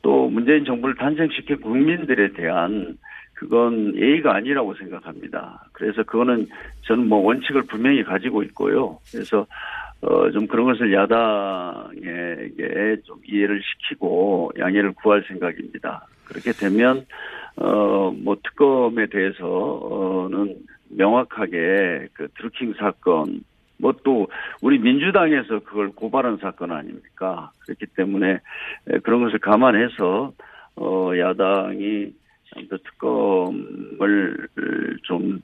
또 0.02 0.28
문재인 0.30 0.64
정부를 0.64 0.94
탄생시킨 0.96 1.60
국민들에 1.60 2.32
대한 2.32 2.96
그건 3.40 3.96
예의가 3.96 4.34
아니라고 4.34 4.74
생각합니다. 4.74 5.64
그래서 5.72 6.02
그거는 6.02 6.46
저는 6.82 7.08
뭐 7.08 7.20
원칙을 7.20 7.62
분명히 7.62 8.04
가지고 8.04 8.42
있고요. 8.42 8.98
그래서 9.10 9.46
어, 10.02 10.30
좀 10.30 10.46
그런 10.46 10.66
것을 10.66 10.92
야당에게 10.92 12.50
좀 13.04 13.18
이해를 13.26 13.62
시키고 13.62 14.52
양해를 14.58 14.92
구할 14.92 15.24
생각입니다. 15.26 16.06
그렇게 16.24 16.52
되면 16.52 17.06
어, 17.56 18.10
뭐 18.10 18.36
특검에 18.44 19.06
대해서는 19.06 20.56
명확하게 20.90 22.08
그 22.12 22.28
드루킹 22.36 22.74
사건 22.74 23.42
뭐 23.78 23.94
또 24.04 24.28
우리 24.60 24.78
민주당에서 24.78 25.60
그걸 25.60 25.88
고발한 25.92 26.36
사건 26.42 26.72
아닙니까? 26.72 27.52
그렇기 27.60 27.86
때문에 27.96 28.32
에, 28.88 28.98
그런 28.98 29.24
것을 29.24 29.38
감안해서 29.38 30.34
어 30.76 31.12
야당이 31.16 32.19
아무튼 32.56 32.78
특검을 32.84 34.48
좀 35.02 35.40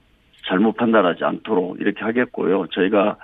잘못 0.46 0.76
판단하지 0.76 1.24
않도록 1.24 1.80
이렇게 1.80 2.04
하겠고요. 2.04 2.66
저희가 2.68 3.16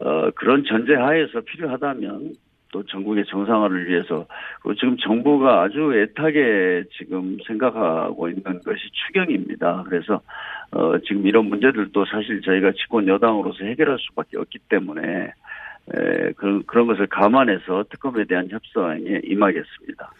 어 0.00 0.30
그런 0.34 0.64
전제 0.64 0.94
하에서 0.94 1.40
필요하다면 1.40 2.32
또 2.72 2.84
전국의 2.84 3.24
정상화를 3.26 3.88
위해서 3.88 4.26
그리고 4.62 4.74
지금 4.76 4.96
정부가 4.96 5.62
아주 5.62 5.92
애타게 5.94 6.84
지금 6.96 7.36
생각하고 7.46 8.28
있는 8.28 8.42
것이 8.42 8.80
추경입니다. 9.06 9.84
그래서 9.86 10.20
어 10.70 10.98
지금 11.00 11.26
이런 11.26 11.46
문제들도 11.46 12.04
사실 12.06 12.40
저희가 12.42 12.72
집권 12.72 13.08
여당으로서 13.08 13.64
해결할 13.64 13.98
수밖에 13.98 14.38
없기 14.38 14.58
때문에 14.68 15.32
에, 15.92 16.32
그런 16.36 16.62
그런 16.66 16.86
것을 16.86 17.06
감안해서 17.08 17.84
특검에 17.90 18.24
대한 18.24 18.48
협상에 18.48 19.20
임하겠습니다. 19.24 20.10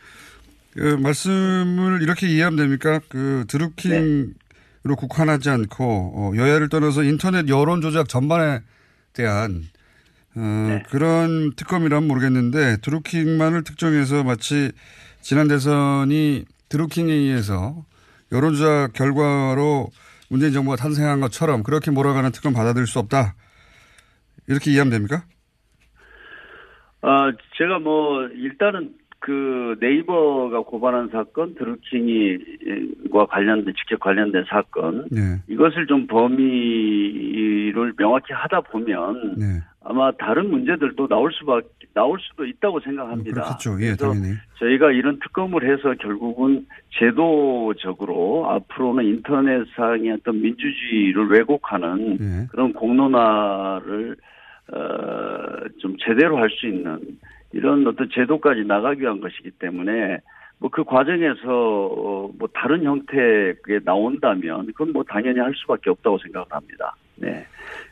그 0.73 0.97
말씀을 0.97 2.03
이렇게 2.03 2.29
이해하면 2.29 2.57
됩니까? 2.57 3.01
그 3.09 3.45
드루킹으로 3.49 4.97
국한하지 4.97 5.51
않고 5.51 5.85
어, 5.85 6.33
여야를 6.37 6.69
떠나서 6.69 7.03
인터넷 7.03 7.49
여론 7.49 7.81
조작 7.81 8.09
전반에 8.09 8.61
대한 9.13 9.65
어, 10.37 10.79
그런 10.91 11.53
특검이라면 11.57 12.07
모르겠는데 12.07 12.79
드루킹만을 12.83 13.65
특정해서 13.65 14.23
마치 14.23 14.71
지난 15.21 15.49
대선이 15.49 16.45
드루킹에 16.69 17.13
의해서 17.13 17.85
여론 18.33 18.55
조작 18.55 18.93
결과로 18.93 19.91
문재인 20.29 20.53
정부가 20.53 20.77
탄생한 20.77 21.21
것처럼 21.21 21.65
그렇게 21.65 21.91
몰아가는 21.91 22.31
특검 22.31 22.53
받아들일 22.53 22.87
수 22.87 23.01
없다. 23.01 23.35
이렇게 24.47 24.71
이해하면 24.71 24.93
됩니까? 24.93 25.25
아, 27.03 27.33
제가 27.59 27.81
뭐, 27.81 28.27
일단은 28.29 28.95
그 29.21 29.77
네이버가 29.81 30.61
고발한 30.61 31.11
사건, 31.11 31.55
드루킹이과 31.55 33.27
관련된, 33.27 33.75
직접 33.75 34.01
관련된 34.01 34.45
사건, 34.49 35.09
네. 35.11 35.39
이것을 35.47 35.87
좀 35.87 36.07
범위를 36.07 37.93
명확히 37.99 38.33
하다 38.33 38.63
보면 38.63 39.35
네. 39.37 39.45
아마 39.85 40.11
다른 40.13 40.51
문제들도 40.51 41.07
나올 41.07 41.31
수밖에, 41.33 41.69
나올 41.93 42.19
수도 42.21 42.47
있다고 42.47 42.81
생각합니다. 42.81 43.43
그렇겠죠. 43.43 43.77
예, 43.83 43.95
당연히. 43.95 44.37
저희가 44.59 44.93
이런 44.93 45.19
특검을 45.21 45.71
해서 45.71 45.95
결국은 46.01 46.67
제도적으로 46.99 48.49
앞으로는 48.51 49.05
인터넷상의 49.05 50.13
어떤 50.13 50.41
민주주의를 50.41 51.29
왜곡하는 51.29 52.19
예. 52.21 52.47
그런 52.51 52.73
공론화를 52.73 54.17
어, 54.73 55.69
좀 55.79 55.97
제대로 55.99 56.39
할 56.39 56.49
수 56.51 56.67
있는 56.67 57.01
이런 57.53 57.87
어떤 57.87 58.09
제도까지 58.11 58.65
나가기 58.65 59.03
위한 59.03 59.21
것이기 59.21 59.51
때문에 59.53 60.19
뭐 60.61 60.71
그 60.71 60.85
과정에서 60.85 61.49
어, 61.49 62.31
뭐 62.39 62.49
다른 62.53 62.85
형태의 62.85 63.57
나온다면 63.85 64.67
그건 64.67 64.93
뭐 64.93 65.03
당연히 65.03 65.41
할 65.41 65.53
수밖에 65.55 65.91
없다고 65.91 66.19
생각을 66.19 66.47
합니다. 66.51 66.95
네. 67.17 67.47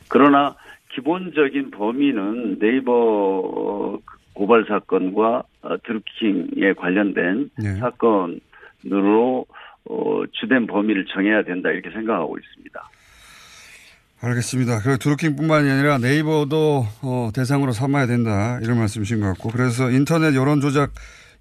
그러나 0.09 0.55
기본적인 0.91 1.71
범위는 1.71 2.59
네이버 2.59 2.93
어, 2.93 3.99
고발 4.35 4.65
사건과 4.69 5.43
어, 5.63 5.77
드루킹에 5.83 6.75
관련된 6.75 7.51
네. 7.59 7.75
사건으로 7.77 9.47
어, 9.87 10.23
주된 10.33 10.67
범위를 10.67 11.07
정해야 11.07 11.43
된다 11.43 11.71
이렇게 11.71 11.91
생각하고 11.91 12.39
있습니다. 12.39 12.81
알겠습니다. 14.21 14.81
그 14.81 14.99
드루킹뿐만이 14.99 15.71
아니라 15.71 15.99
네이버도 15.99 16.87
어, 17.03 17.31
대상으로 17.33 17.73
삼아야 17.73 18.07
된다 18.07 18.59
이런 18.63 18.79
말씀이신 18.79 19.21
것 19.21 19.27
같고 19.29 19.51
그래서 19.51 19.91
인터넷 19.91 20.35
여론 20.35 20.61
조작 20.61 20.93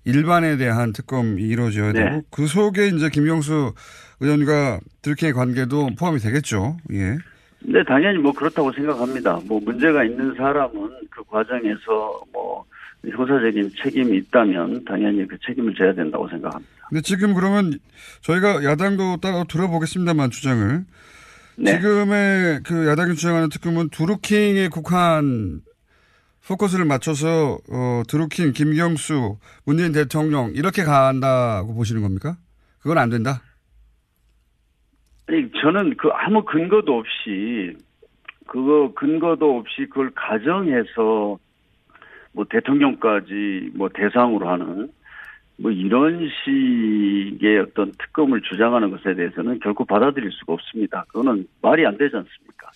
일반에 0.06 0.58
대한 0.58 0.94
특검이 0.94 1.42
이루어져야 1.42 1.92
네. 1.92 2.04
되고 2.04 2.22
그 2.32 2.46
속에 2.46 2.88
이제 2.88 3.10
김경수 3.10 3.74
의원과 4.20 4.80
드루킹의 5.02 5.34
관계도 5.34 5.90
포함이 6.00 6.20
되겠죠. 6.20 6.78
예. 6.94 7.18
네, 7.62 7.84
당연히 7.88 8.20
뭐 8.20 8.32
그렇다고 8.32 8.72
생각합니다. 8.72 9.40
뭐 9.46 9.60
문제가 9.60 10.04
있는 10.04 10.36
사람은 10.36 10.92
그 11.10 11.24
과정에서 11.24 12.22
뭐 12.32 12.63
형사적인 13.04 13.72
책임이 13.84 14.18
있다면 14.18 14.86
당연히 14.86 15.28
그 15.28 15.38
책임을 15.46 15.74
져야 15.76 15.94
된다고 15.94 16.28
생각합니다. 16.30 16.72
근데 16.90 17.02
지금 17.02 17.34
그러면 17.34 17.74
저희가 18.22 18.63
야당도 18.63 19.18
따로 19.18 19.44
들어보겠습니다만 19.46 20.30
주장을 20.30 20.86
네. 21.58 21.72
지금의 21.72 22.62
그 22.63 22.88
야당이 22.88 23.15
주장하는 23.15 23.50
특검은 23.50 23.89
드루킹에 23.89 24.70
국한 24.70 25.62
포커스를 26.48 26.86
맞춰서 26.86 27.58
어, 27.70 28.04
드루킹, 28.08 28.54
김경수, 28.54 29.38
문재인 29.65 29.91
대통령 29.91 30.52
이렇게 30.54 30.84
간다고 30.84 31.74
보시는 31.74 32.02
겁니까? 32.02 32.38
그건 32.80 33.00
안 33.00 33.10
된다. 33.10 33.41
아니, 35.28 35.50
저는 35.62 35.98
그 35.98 36.10
아무 36.13 36.46
근거도 36.46 37.00
없이 37.00 37.76
그거 38.46 38.93
근거도 38.93 39.58
없이 39.58 39.88
그걸 39.89 40.12
가정해서 40.15 41.38
뭐 42.32 42.46
대통령까지 42.50 43.72
뭐 43.74 43.89
대상으로 43.93 44.48
하는 44.48 44.89
뭐 45.60 45.72
이런 45.72 46.30
식의 46.43 47.60
어떤 47.60 47.91
특검을 47.93 48.41
주장하는 48.41 48.91
것에 48.91 49.15
대해서는 49.15 49.60
결코 49.60 49.86
받아들일 49.86 50.32
수가 50.32 50.54
없습니다. 50.54 51.06
그거는 51.10 51.48
말이 51.62 51.86
안 51.86 51.98
되지 51.98 52.15
않습니까? 52.15 52.70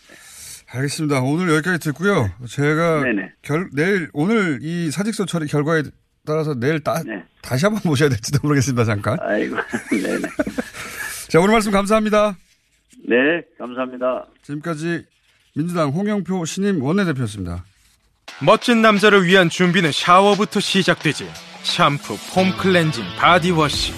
알겠습니다. 0.73 1.21
오늘 1.21 1.53
여기까지 1.53 1.79
듣고요. 1.91 2.29
제가 2.47 3.03
네네. 3.03 3.33
결, 3.41 3.69
내일 3.73 4.09
오늘 4.13 4.59
이 4.61 4.89
사직서 4.89 5.25
처리 5.25 5.45
결과에 5.45 5.83
따라서 6.25 6.53
내일 6.55 6.79
따, 6.79 7.01
다시 7.41 7.65
한번 7.65 7.81
모셔야 7.85 8.09
될지도 8.09 8.39
모르겠습니다. 8.43 8.85
잠깐. 8.85 9.17
네. 9.17 9.25
아이고, 9.25 9.55
네네. 9.91 10.21
자 11.29 11.39
오늘 11.39 11.53
말씀 11.53 11.71
감사합니다. 11.71 12.35
네, 13.07 13.41
감사합니다. 13.57 14.27
지금까지 14.43 15.05
민주당 15.55 15.89
홍영표 15.89 16.45
신임 16.45 16.81
원내대표였습니다. 16.81 17.63
멋진 18.43 18.81
남자를 18.81 19.25
위한 19.25 19.49
준비는 19.49 19.91
샤워부터 19.91 20.59
시작되지. 20.59 21.50
샴푸, 21.63 22.17
foam 22.33 22.55
cleansing, 22.57 23.03
body 23.17 23.51
wash. 23.51 23.93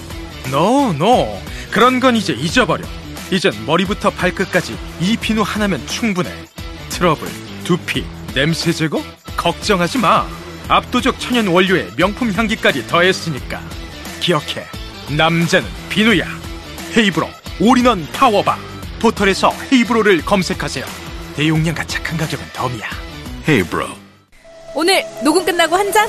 no, 0.50 0.92
no. 0.92 1.40
그런 1.70 2.00
건 2.00 2.16
이제 2.16 2.32
잊어버려. 2.32 2.84
이젠 3.30 3.52
머리부터 3.66 4.10
발끝까지 4.10 4.76
이 5.00 5.16
비누 5.16 5.42
하나면 5.42 5.86
충분해. 5.86 6.30
트러블, 6.90 7.28
두피, 7.64 8.04
냄새 8.34 8.72
제거? 8.72 9.02
걱정하지 9.36 9.98
마. 9.98 10.26
압도적 10.68 11.18
천연 11.18 11.48
원료에 11.48 11.88
명품 11.96 12.32
향기까지 12.32 12.86
더했으니까. 12.86 13.60
기억해. 14.20 14.64
남자는 15.16 15.68
비누야. 15.88 16.26
헤이브로 16.96 17.28
올인원 17.60 18.06
파워바. 18.12 18.56
포털에서 19.00 19.52
헤이브로를 19.72 20.22
검색하세요. 20.24 20.84
대용량과 21.36 21.84
착한 21.86 22.16
가격은 22.16 22.46
덤이야. 22.52 22.88
헤이브로. 23.48 23.88
오늘 24.74 25.04
녹음 25.22 25.44
끝나고 25.44 25.76
한 25.76 25.92
잔? 25.92 26.08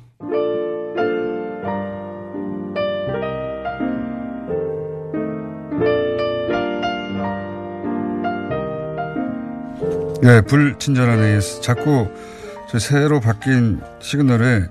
네, 10.21 10.39
불친절한 10.41 11.23
AS. 11.23 11.61
자꾸 11.61 12.07
저 12.69 12.77
새로 12.77 13.19
바뀐 13.19 13.81
시그널에, 13.99 14.67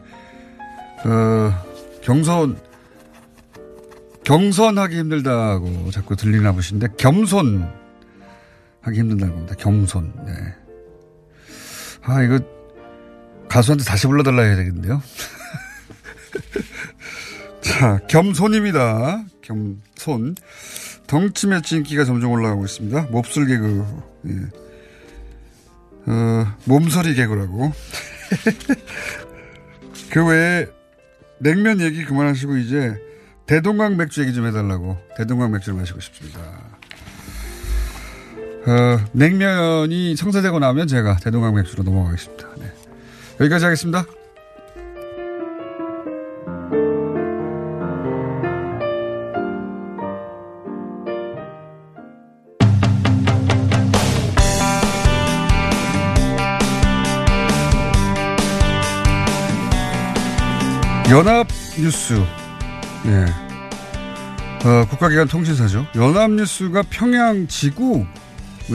어, 1.05 1.53
경선 2.03 2.57
경선하기 4.25 4.97
힘들다고 4.97 5.91
자꾸 5.91 6.15
들리나 6.15 6.53
보신데 6.53 6.89
겸손 6.97 7.69
하기 8.83 8.99
힘든다고 9.01 9.33
합니다. 9.33 9.55
겸손. 9.59 10.13
네. 10.25 10.33
아 12.03 12.23
이거 12.23 12.39
가수한테 13.49 13.85
다시 13.85 14.07
불러달라 14.07 14.43
해야 14.43 14.55
되겠는데요. 14.55 15.03
자 17.61 17.99
겸손입니다. 18.09 19.25
겸손. 19.43 20.37
덩치 21.09 21.49
매치 21.49 21.77
인기가 21.77 22.05
점점 22.05 22.31
올라가고 22.31 22.65
있습니다. 22.65 23.09
몹쓸 23.11 23.47
개그. 23.47 23.85
예. 24.29 24.70
어, 26.07 26.47
몸서리 26.65 27.15
개그라고. 27.15 27.73
그 30.11 30.27
외에 30.27 30.67
냉면 31.39 31.81
얘기 31.81 32.05
그만하시고 32.05 32.57
이제 32.59 32.95
대동강 33.47 33.97
맥주 33.97 34.23
얘기 34.23 34.33
좀 34.33 34.47
해달라고 34.47 34.99
대동강 35.17 35.51
맥주를 35.53 35.79
마시고 35.79 36.01
싶습니다. 36.01 36.41
어, 38.67 39.01
냉면이 39.13 40.17
성사되고 40.17 40.59
나면 40.59 40.87
제가 40.87 41.17
대동강 41.17 41.55
맥주로 41.55 41.83
넘어가겠습니다. 41.83 42.47
네. 42.59 42.73
여기까지 43.41 43.65
하겠습니다. 43.65 44.05
연합뉴스. 61.11 62.15
예. 63.07 63.27
어, 64.69 64.85
국가기관 64.89 65.27
통신사죠. 65.27 65.87
연합뉴스가 65.95 66.83
평양 66.91 67.49
지국을 67.49 68.07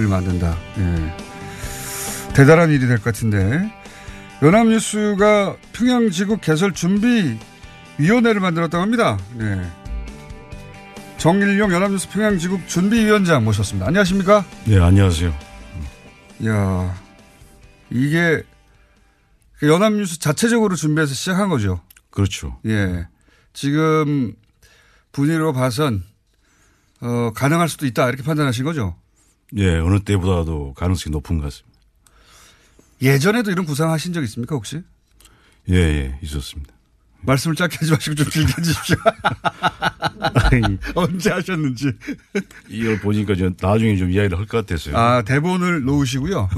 만든다. 0.08 0.58
예. 0.80 1.16
대단한 2.34 2.72
일이 2.72 2.88
될 2.88 2.98
것 2.98 3.06
같은데. 3.06 3.72
연합뉴스가 4.42 5.56
평양 5.72 6.10
지국 6.10 6.42
개설 6.42 6.74
준비 6.74 7.38
위원회를 7.98 8.42
만들었다고 8.42 8.82
합니다. 8.82 9.18
네. 9.36 9.62
정일용 11.18 11.72
연합뉴스 11.72 12.10
평양 12.10 12.38
지국 12.38 12.68
준비위원장 12.68 13.46
모셨습니다. 13.46 13.88
안녕하십니까? 13.88 14.44
네, 14.66 14.78
안녕하세요. 14.80 15.34
야 16.48 16.96
이게 17.90 18.44
그 19.58 19.70
연합뉴스 19.70 20.20
자체적으로 20.20 20.76
준비해서 20.76 21.14
시작한 21.14 21.48
거죠. 21.48 21.80
그렇죠. 22.16 22.60
예. 22.66 23.08
지금 23.54 24.34
분위기로 25.12 25.54
봐선 25.54 26.04
어, 27.02 27.32
가능할 27.36 27.70
수도 27.70 27.86
있다 27.86 28.08
이렇게 28.08 28.24
판단하신 28.24 28.64
거죠. 28.66 28.96
예, 29.58 29.76
어느 29.78 30.00
때보다도 30.00 30.74
가능성이 30.74 31.12
높은 31.12 31.38
것 31.38 31.44
같습니다. 31.46 31.80
예전에도 33.02 33.52
이런 33.52 33.66
구상하신 33.66 34.14
적 34.14 34.24
있습니까 34.24 34.56
혹시? 34.56 34.82
예, 35.70 35.76
예, 35.76 36.20
있었습니다. 36.24 36.74
말씀을 37.22 37.56
짧게 37.56 37.78
하지 37.80 37.92
마시고 37.92 38.16
좀 38.16 38.28
길게 38.30 38.54
해주십시오. 38.58 38.96
언제 40.96 41.32
하셨는지. 41.32 41.92
이걸 42.70 43.00
보니까 43.00 43.36
저 43.36 43.52
나중에 43.60 43.98
좀 43.98 44.12
이야기를 44.12 44.38
할 44.38 44.46
것 44.46 44.66
같아서요. 44.66 44.96
아, 44.96 45.22
대본을 45.24 45.84
놓으시고요. 45.86 46.50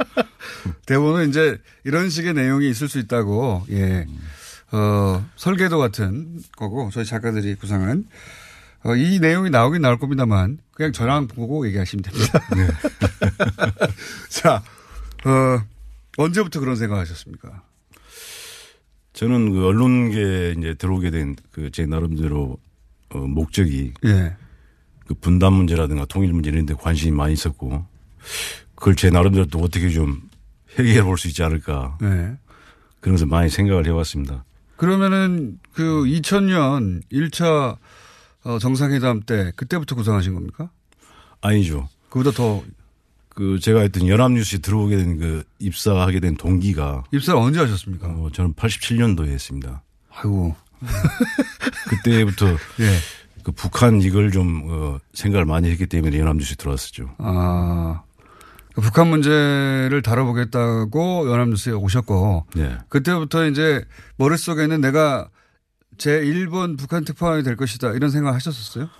대본은 0.86 1.28
이제 1.28 1.60
이런 1.84 2.08
식의 2.10 2.34
내용이 2.34 2.68
있을 2.70 2.88
수 2.88 2.98
있다고, 2.98 3.66
예. 3.70 4.06
어, 4.72 5.24
설계도 5.36 5.78
같은 5.78 6.40
거고, 6.56 6.90
저희 6.92 7.04
작가들이 7.04 7.54
구상한. 7.54 8.04
어, 8.84 8.94
이 8.94 9.18
내용이 9.20 9.50
나오긴 9.50 9.82
나올 9.82 9.98
겁니다만, 9.98 10.58
그냥 10.72 10.92
저랑 10.92 11.28
보고 11.28 11.66
얘기하시면 11.66 12.02
됩니다. 12.02 12.40
자, 14.28 14.62
어, 15.24 15.60
언제부터 16.16 16.60
그런 16.60 16.76
생각 16.76 16.98
하셨습니까? 16.98 17.62
저는 19.12 19.52
그 19.52 19.66
언론계에 19.66 20.54
이제 20.58 20.74
들어오게 20.74 21.10
된 21.10 21.36
그 21.50 21.70
제 21.70 21.86
나름대로 21.86 22.58
어, 23.10 23.18
목적이 23.18 23.94
예. 24.04 24.36
그 25.06 25.14
분단 25.14 25.52
문제라든가 25.54 26.04
통일 26.04 26.32
문제 26.32 26.50
이런 26.50 26.66
데 26.66 26.74
관심이 26.74 27.12
많이 27.16 27.32
있었고 27.32 27.86
그걸 28.74 28.94
제 28.94 29.08
나름대로 29.10 29.46
또 29.46 29.60
어떻게 29.60 29.88
좀 29.88 30.28
해결해 30.78 31.02
볼 31.02 31.16
수 31.16 31.28
있지 31.28 31.42
않을까. 31.42 31.96
네. 32.00 32.36
그러면서 33.00 33.24
많이 33.24 33.48
생각을 33.48 33.86
해왔습니다. 33.86 34.44
그러면은 34.76 35.58
그 35.72 36.04
2000년 36.04 37.02
1차 37.12 37.76
어, 38.44 38.58
정상회담 38.58 39.22
때 39.22 39.52
그때부터 39.56 39.94
구상하신 39.96 40.34
겁니까? 40.34 40.70
아니죠. 41.40 41.88
그보다 42.10 42.30
더. 42.30 42.62
그 43.28 43.58
제가 43.60 43.80
했던 43.80 44.08
연합뉴스에 44.08 44.60
들어오게 44.60 44.96
된 44.96 45.18
그 45.18 45.44
입사하게 45.58 46.20
된 46.20 46.36
동기가 46.36 47.04
입사를 47.12 47.38
언제 47.38 47.60
하셨습니까? 47.60 48.08
어, 48.08 48.30
저는 48.32 48.54
87년도에 48.54 49.26
했습니다. 49.28 49.82
아이고. 50.10 50.54
그때부터 51.88 52.46
예. 52.80 52.96
그 53.42 53.52
북한 53.52 54.00
이걸 54.02 54.30
좀 54.32 54.62
어, 54.68 54.98
생각을 55.12 55.44
많이 55.44 55.68
했기 55.70 55.86
때문에 55.86 56.18
연합뉴스에 56.18 56.56
들어왔었죠. 56.56 57.14
아. 57.18 58.02
그 58.76 58.82
북한 58.82 59.08
문제를 59.08 60.02
다뤄보겠다고 60.04 61.32
연합뉴스에 61.32 61.72
오셨고. 61.72 62.46
네. 62.56 62.76
그때부터 62.90 63.46
이제 63.46 63.82
머릿속에는 64.18 64.82
내가 64.82 65.30
제 65.96 66.20
1번 66.20 66.78
북한 66.78 67.02
특파원이 67.02 67.42
될 67.42 67.56
것이다 67.56 67.92
이런 67.92 68.10
생각 68.10 68.34
하셨었어요? 68.34 68.90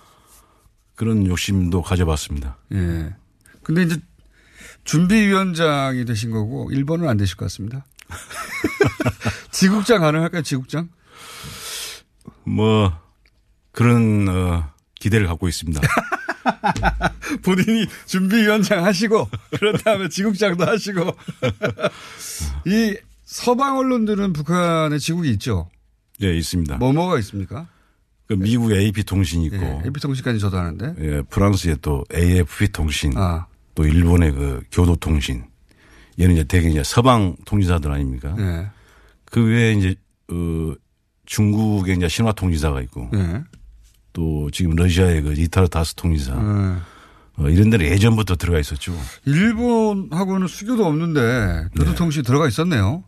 그런 0.95 1.27
욕심도 1.27 1.83
가져봤습니다. 1.83 2.57
예. 2.73 3.13
근데 3.61 3.83
이제 3.83 3.97
준비위원장이 4.83 6.05
되신 6.05 6.31
거고 6.31 6.71
1번은 6.71 7.07
안 7.07 7.17
되실 7.17 7.37
것 7.37 7.45
같습니다. 7.45 7.85
지국장 9.51 10.01
가능할까요? 10.01 10.41
지국장? 10.41 10.89
뭐 12.45 12.97
그런 13.71 14.27
어, 14.27 14.71
기대를 14.99 15.27
갖고 15.27 15.47
있습니다. 15.47 15.79
본인이 17.43 17.85
준비위원장 18.05 18.83
하시고 18.85 19.29
그런 19.57 19.77
다음에 19.77 20.09
지국장도 20.09 20.65
하시고 20.65 21.15
이 22.65 22.97
서방 23.25 23.77
언론들은 23.77 24.33
북한에 24.33 24.97
지국이 24.97 25.29
있죠. 25.31 25.69
예, 26.21 26.35
있습니다. 26.35 26.77
뭐 26.77 26.93
뭐가 26.93 27.19
있습니까? 27.19 27.67
그 28.27 28.33
미국 28.33 28.71
AP 28.73 29.03
통신 29.03 29.43
있고, 29.43 29.55
예, 29.57 29.81
AP 29.85 29.99
통신까지 30.01 30.39
저도 30.39 30.57
아는데. 30.57 30.93
예, 30.99 31.21
프랑스의 31.23 31.77
또 31.81 32.03
AFP 32.13 32.69
통신, 32.69 33.13
아. 33.15 33.47
또 33.73 33.85
일본의 33.85 34.31
그 34.33 34.63
교도 34.71 34.97
통신, 34.97 35.45
얘는 36.19 36.35
이제 36.35 36.43
대개 36.43 36.69
이제 36.69 36.83
서방 36.83 37.37
통신사들 37.45 37.91
아닙니까? 37.91 38.35
예. 38.37 38.67
그 39.25 39.45
외에 39.45 39.73
이제 39.73 39.95
어 40.29 40.73
중국의 41.25 41.97
이제 41.97 42.07
신화 42.09 42.33
통신사가 42.33 42.81
있고, 42.81 43.09
예. 43.13 43.43
또 44.17 44.49
지금 44.51 44.75
러시아의 44.75 45.21
그 45.21 45.29
리타르 45.29 45.67
다스 45.67 45.93
통신사, 45.93 46.33
예. 46.33 47.39
어, 47.43 47.49
이런 47.49 47.69
데는 47.69 47.85
예전부터 47.85 48.35
들어가 48.35 48.57
있었죠. 48.59 48.91
일본하고는 49.27 50.47
수교도 50.47 50.87
없는데 50.87 51.67
교도통신 51.77 52.23
들어가 52.23 52.47
있었네요. 52.47 53.03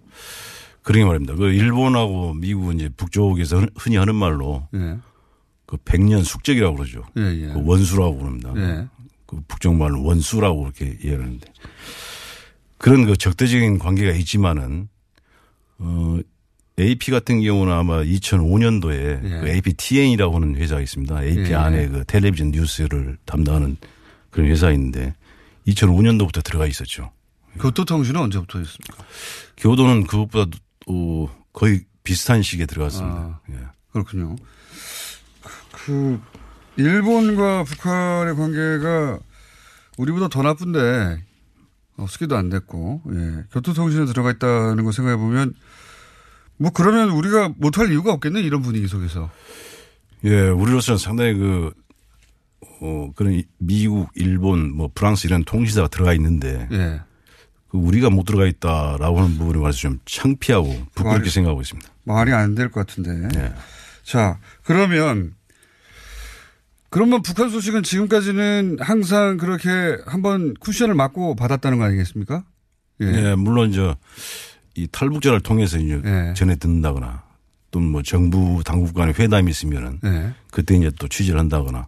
그러게 0.84 1.04
말입니다. 1.06 1.34
그 1.34 1.48
일본하고 1.52 2.36
미국은 2.36 2.76
이제 2.76 2.90
북쪽에서 2.96 3.58
흔- 3.58 3.70
흔히 3.76 3.96
하는 3.98 4.14
말로 4.14 4.68
예. 4.76 5.00
그 5.66 5.78
백년 5.84 6.24
숙적이라고 6.24 6.76
그러죠. 6.76 7.04
예, 7.18 7.22
예. 7.24 7.48
그 7.54 7.60
원수라고 7.64 8.20
그럽니다. 8.20 8.54
예. 8.58 8.88
그 9.26 9.42
북쪽 9.48 9.78
말로 9.78 10.04
원수라고 10.04 10.62
그렇게 10.62 10.96
이해하는데 11.04 11.48
그런 12.78 13.08
그 13.08 13.18
적대적인 13.18 13.80
관계가 13.80 14.12
있지만은 14.14 14.90
어 15.80 16.20
AP 16.80 17.12
같은 17.12 17.42
경우는 17.42 17.74
아마 17.74 18.02
2005년도에 18.02 19.24
예. 19.24 19.40
그 19.42 19.48
APTN이라고 19.50 20.36
하는 20.36 20.56
회사가 20.56 20.82
있습니다. 20.82 21.24
AP 21.24 21.52
예. 21.52 21.56
안에 21.56 21.88
그 21.90 22.04
텔레비전 22.06 22.52
뉴스를 22.52 23.18
담당하는 23.26 23.78
그런 24.30 24.50
회사가 24.50 24.72
있는데 24.74 25.14
2005년도부터 25.68 26.44
들어가 26.44 26.66
있었죠. 26.66 27.12
교토통신은 27.60 28.22
언제부터 28.22 28.62
있습니까? 28.62 29.04
교도는 29.58 30.08
그것보다 30.08 30.58
또 30.86 31.30
거의 31.52 31.82
비슷한 32.04 32.42
시기에 32.42 32.66
들어갔습니다. 32.66 33.18
아, 33.18 33.40
예. 33.52 33.56
그렇군요. 33.92 34.36
그 35.72 36.20
일본과 36.78 37.64
북한의 37.64 38.36
관계가 38.36 39.20
우리보다 39.98 40.30
더 40.30 40.42
나쁜데 40.42 41.24
어, 41.98 42.06
수기도 42.08 42.38
안 42.38 42.50
됐고 42.50 43.02
예. 43.12 43.44
교토통신에 43.52 44.06
들어가 44.06 44.32
있다는 44.32 44.86
거 44.86 44.92
생각해 44.92 45.18
보면 45.18 45.54
뭐 46.60 46.72
그러면 46.72 47.10
우리가 47.12 47.54
못할 47.58 47.90
이유가 47.90 48.12
없겠네 48.14 48.42
이런 48.42 48.62
분위기 48.62 48.88
속에서. 48.88 49.30
예, 50.26 50.42
우리로서는 50.50 50.98
상당히 50.98 51.34
그, 51.36 51.72
어, 52.82 53.12
그런 53.16 53.34
이- 53.34 53.46
미국, 53.58 54.10
일본, 54.16 54.76
뭐 54.76 54.90
프랑스 54.94 55.26
이런 55.28 55.44
통신사가 55.46 55.88
들어가 55.88 56.14
있는데, 56.14 56.68
예. 56.72 57.02
그 57.70 57.78
우리가 57.78 58.10
못 58.10 58.24
들어가 58.26 58.46
있다라고 58.46 59.20
하는 59.20 59.38
부분에 59.38 59.60
관해서 59.60 59.78
좀 59.80 60.00
창피하고 60.06 60.68
부끄럽게 60.96 61.20
말이- 61.20 61.30
생각하고 61.30 61.62
있습니다. 61.62 61.90
말이 62.04 62.34
안 62.34 62.56
될 62.56 62.70
것 62.72 62.86
같은데. 62.86 63.30
예. 63.40 63.54
자, 64.04 64.40
그러면 64.64 65.34
그러면 66.90 67.22
북한 67.22 67.50
소식은 67.50 67.84
지금까지는 67.84 68.78
항상 68.82 69.38
그렇게 69.38 69.70
한번 70.08 70.56
쿠션을 70.56 70.96
맞고 70.96 71.36
받았다는 71.36 71.78
거 71.78 71.84
아니겠습니까? 71.86 72.44
예. 73.02 73.36
물론 73.36 73.72
저 73.72 73.96
이 74.76 74.88
탈북자를 74.92 75.42
통해서 75.42 75.78
이제 75.78 76.02
예. 76.06 76.34
전해 76.36 76.56
듣는다거나 76.56 77.24
또 77.72 77.80
뭐 77.80 78.02
정부 78.02 78.62
당국 78.66 78.94
간의 78.96 79.14
회담이 79.18 79.50
있으면은 79.52 80.00
예. 80.04 80.34
그때 80.52 80.76
이제 80.76 80.92
또 81.00 81.08
취재를 81.08 81.40
한다거나 81.40 81.88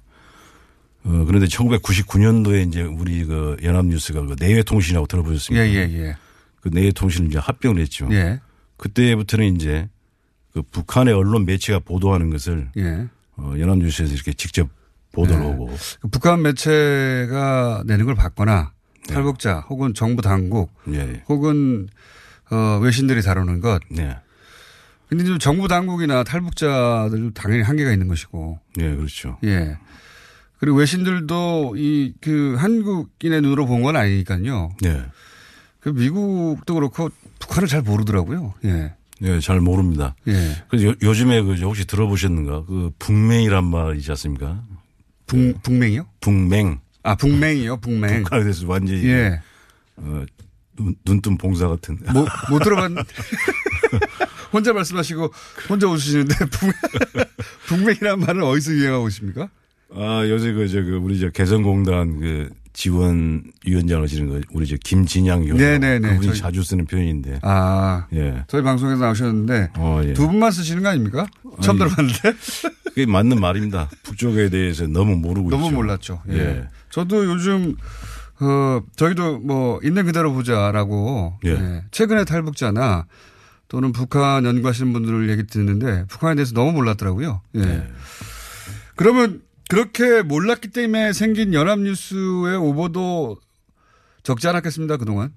어 1.03 1.25
그런데 1.25 1.47
1999년도에 1.47 2.67
이제 2.67 2.83
우리 2.83 3.25
그 3.25 3.57
연합뉴스가 3.63 4.21
그 4.25 4.35
내외 4.37 4.61
통신이라고 4.61 5.07
들어보셨습니까? 5.07 5.65
예, 5.65 5.71
예, 5.73 5.79
예. 5.99 6.17
그 6.61 6.69
내외 6.71 6.91
통신을 6.91 7.29
이제 7.29 7.39
합병을 7.39 7.81
했죠. 7.81 8.07
예. 8.11 8.39
그때부터는 8.77 9.55
이제 9.55 9.89
그 10.53 10.61
북한의 10.61 11.13
언론 11.13 11.45
매체가 11.45 11.79
보도하는 11.79 12.29
것을 12.29 12.69
예. 12.77 13.07
어, 13.37 13.53
연합뉴스에서 13.57 14.13
이렇게 14.13 14.33
직접 14.33 14.69
보도를 15.13 15.41
네. 15.41 15.47
하고 15.49 15.69
그 16.01 16.07
북한 16.09 16.41
매체가 16.43 17.83
내는 17.87 18.05
걸 18.05 18.15
받거나 18.15 18.71
탈북자 19.07 19.61
혹은 19.69 19.93
정부 19.95 20.21
당국 20.21 20.71
예. 20.93 21.23
혹은 21.27 21.87
어, 22.51 22.79
외신들이 22.81 23.21
다루는 23.21 23.59
것. 23.61 23.81
네. 23.89 24.15
근데 25.09 25.23
좀 25.25 25.39
정부 25.39 25.67
당국이나 25.67 26.23
탈북자들 26.23 27.31
당연히 27.33 27.63
한계가 27.63 27.91
있는 27.91 28.07
것이고. 28.07 28.59
예, 28.79 28.95
그렇죠. 28.95 29.37
예. 29.43 29.77
그리고 30.59 30.77
외신들도 30.77 31.75
이 31.77 32.13
그 32.21 32.55
한국인의 32.57 33.41
눈으로 33.41 33.65
본 33.65 33.81
건 33.81 33.95
아니니까요. 33.95 34.71
예. 34.85 35.03
그 35.79 35.89
미국도 35.89 36.73
그렇고 36.75 37.09
북한을 37.39 37.67
잘 37.67 37.81
모르더라고요. 37.81 38.53
예. 38.65 38.93
예, 39.23 39.39
잘 39.39 39.59
모릅니다. 39.59 40.15
예. 40.27 40.33
요, 40.83 40.93
요즘에 41.01 41.41
그 41.41 41.55
혹시 41.55 41.85
들어보셨는가? 41.85 42.65
그 42.65 42.91
북맹이란 42.99 43.65
말 43.65 43.97
있지 43.97 44.11
않습니까? 44.11 44.63
북, 45.27 45.61
북맹이요? 45.63 46.05
북맹. 46.21 46.79
아, 47.03 47.15
북맹이요, 47.15 47.77
북맹. 47.77 48.23
북한에 48.23 48.43
대해서 48.43 48.67
완전히. 48.67 49.05
예. 49.07 49.41
어, 49.97 50.23
눈, 50.81 50.95
눈뜬 51.05 51.37
봉사 51.37 51.67
같은. 51.67 51.97
못, 52.13 52.27
못 52.49 52.59
들어봤, 52.63 52.91
혼자 54.53 54.73
말씀하시고 54.73 55.31
혼자 55.69 55.87
웃으시는데 55.87 56.35
북, 56.51 56.71
북맹이란 57.67 58.19
말은 58.19 58.43
어디서 58.43 58.71
유행하고 58.73 59.07
있습니까? 59.09 59.49
아, 59.93 60.23
요새 60.27 60.53
그, 60.53 60.67
저, 60.67 60.81
그, 60.81 60.95
우리 61.01 61.19
저 61.19 61.29
개성공단 61.29 62.19
그 62.19 62.49
지원위원장을 62.73 64.01
하시는 64.03 64.29
거, 64.29 64.39
우리 64.53 64.65
저 64.65 64.77
김진양 64.77 65.43
의원. 65.43 65.57
네네네. 65.57 66.07
그분이 66.07 66.27
저희- 66.27 66.39
자주 66.39 66.63
쓰는 66.63 66.85
표현인데. 66.85 67.39
아. 67.43 68.07
예. 68.13 68.45
저희 68.47 68.61
방송에서 68.61 69.01
나오셨는데 69.01 69.71
어, 69.77 70.01
예. 70.05 70.13
두 70.13 70.27
분만 70.29 70.51
쓰시는 70.51 70.81
거 70.83 70.89
아닙니까? 70.89 71.27
처음 71.61 71.81
아니, 71.81 71.89
들어봤는데. 71.91 72.33
그게 72.91 73.05
맞는 73.05 73.39
말입니다. 73.41 73.89
북쪽에 74.03 74.49
대해서 74.49 74.87
너무 74.87 75.15
모르고 75.17 75.49
너무 75.49 75.65
있죠. 75.65 75.75
몰랐죠. 75.75 76.21
예. 76.29 76.37
예. 76.37 76.67
저도 76.89 77.25
요즘 77.25 77.75
어 78.41 78.81
저희도 78.95 79.39
뭐 79.39 79.79
있는 79.83 80.05
그대로 80.05 80.33
보자라고 80.33 81.39
예. 81.45 81.51
예. 81.51 81.83
최근에 81.91 82.25
탈북자나 82.25 83.05
또는 83.67 83.91
북한 83.91 84.43
연구하시는 84.45 84.91
분들 84.91 85.29
얘기 85.29 85.45
듣는데 85.45 86.05
북한에 86.07 86.35
대해서 86.35 86.53
너무 86.53 86.71
몰랐더라고요. 86.73 87.41
예. 87.55 87.59
네. 87.59 87.87
그러면 88.95 89.41
그렇게 89.69 90.21
몰랐기 90.23 90.69
때문에 90.69 91.13
생긴 91.13 91.53
연합뉴스의 91.53 92.57
오보도 92.57 93.37
적지 94.23 94.47
않았겠습니다 94.47 94.97
그동안. 94.97 95.33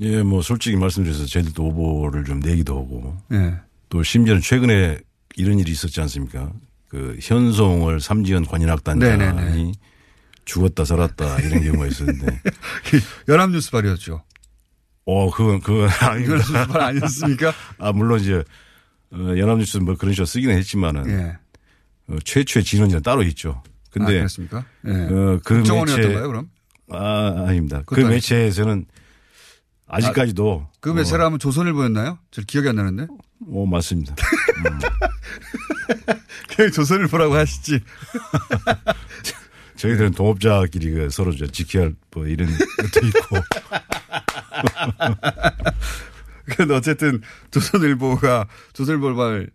예, 0.00 0.22
뭐 0.22 0.42
솔직히 0.42 0.76
말씀드려서 0.76 1.26
저희들도 1.26 1.62
오보를 1.62 2.24
좀 2.24 2.38
내기도 2.40 2.78
하고. 2.78 3.16
예. 3.32 3.56
또 3.88 4.02
심지어는 4.02 4.40
최근에 4.40 4.98
이런 5.36 5.58
일이 5.58 5.72
있었지 5.72 6.00
않습니까? 6.00 6.52
그 6.88 7.16
현송을 7.20 8.00
삼지연 8.00 8.46
네네네. 9.16 9.72
죽었다 10.48 10.84
살았다 10.86 11.40
이런 11.40 11.62
경우가 11.62 11.86
있었는데. 11.86 12.40
연합뉴스 13.28 13.70
발이었죠. 13.70 14.24
어, 15.04 15.30
그건, 15.30 15.60
그건. 15.60 15.90
연합뉴스 16.02 16.52
발 16.52 16.80
아니었습니까? 16.80 17.52
아, 17.78 17.92
물론 17.92 18.20
이제, 18.20 18.42
어, 19.12 19.18
연합뉴스 19.36 19.76
뭐 19.78 19.94
그런 19.96 20.14
식으로 20.14 20.24
쓰기는 20.26 20.56
했지만은. 20.56 21.08
예. 21.10 21.38
어, 22.08 22.16
최초의 22.24 22.64
진원자는 22.64 23.02
따로 23.02 23.22
있죠. 23.24 23.62
근데. 23.90 24.12
아, 24.14 24.16
그렇습니까? 24.16 24.64
예. 24.86 24.90
어, 24.90 25.40
그 25.44 25.52
매체. 25.52 25.70
국정원이었던가요, 25.70 26.26
그럼? 26.28 26.50
아, 26.90 27.44
아닙니다. 27.46 27.82
그 27.84 28.00
매체에서는 28.00 28.86
아직까지도. 29.86 30.66
그 30.80 30.88
매체라 30.88 31.26
하면 31.26 31.38
조선일보였나요? 31.38 32.18
저 32.30 32.40
기억이 32.42 32.70
안 32.70 32.76
나는데. 32.76 33.06
어, 33.50 33.66
맞습니다. 33.66 34.14
그냥 36.56 36.72
조선일보라고 36.72 37.34
하시지. 37.34 37.80
저희들은 39.78 40.10
동업자끼리 40.12 40.90
그 40.90 41.10
서로 41.10 41.34
저 41.34 41.46
지켜야 41.46 41.84
할 41.84 41.94
뭐 42.14 42.26
이런 42.26 42.48
것도 42.50 43.06
있고. 43.06 43.36
근데 46.56 46.74
어쨌든 46.74 47.20
조선일보가 47.50 48.46
조선일보 48.72 49.14
발 49.14 49.50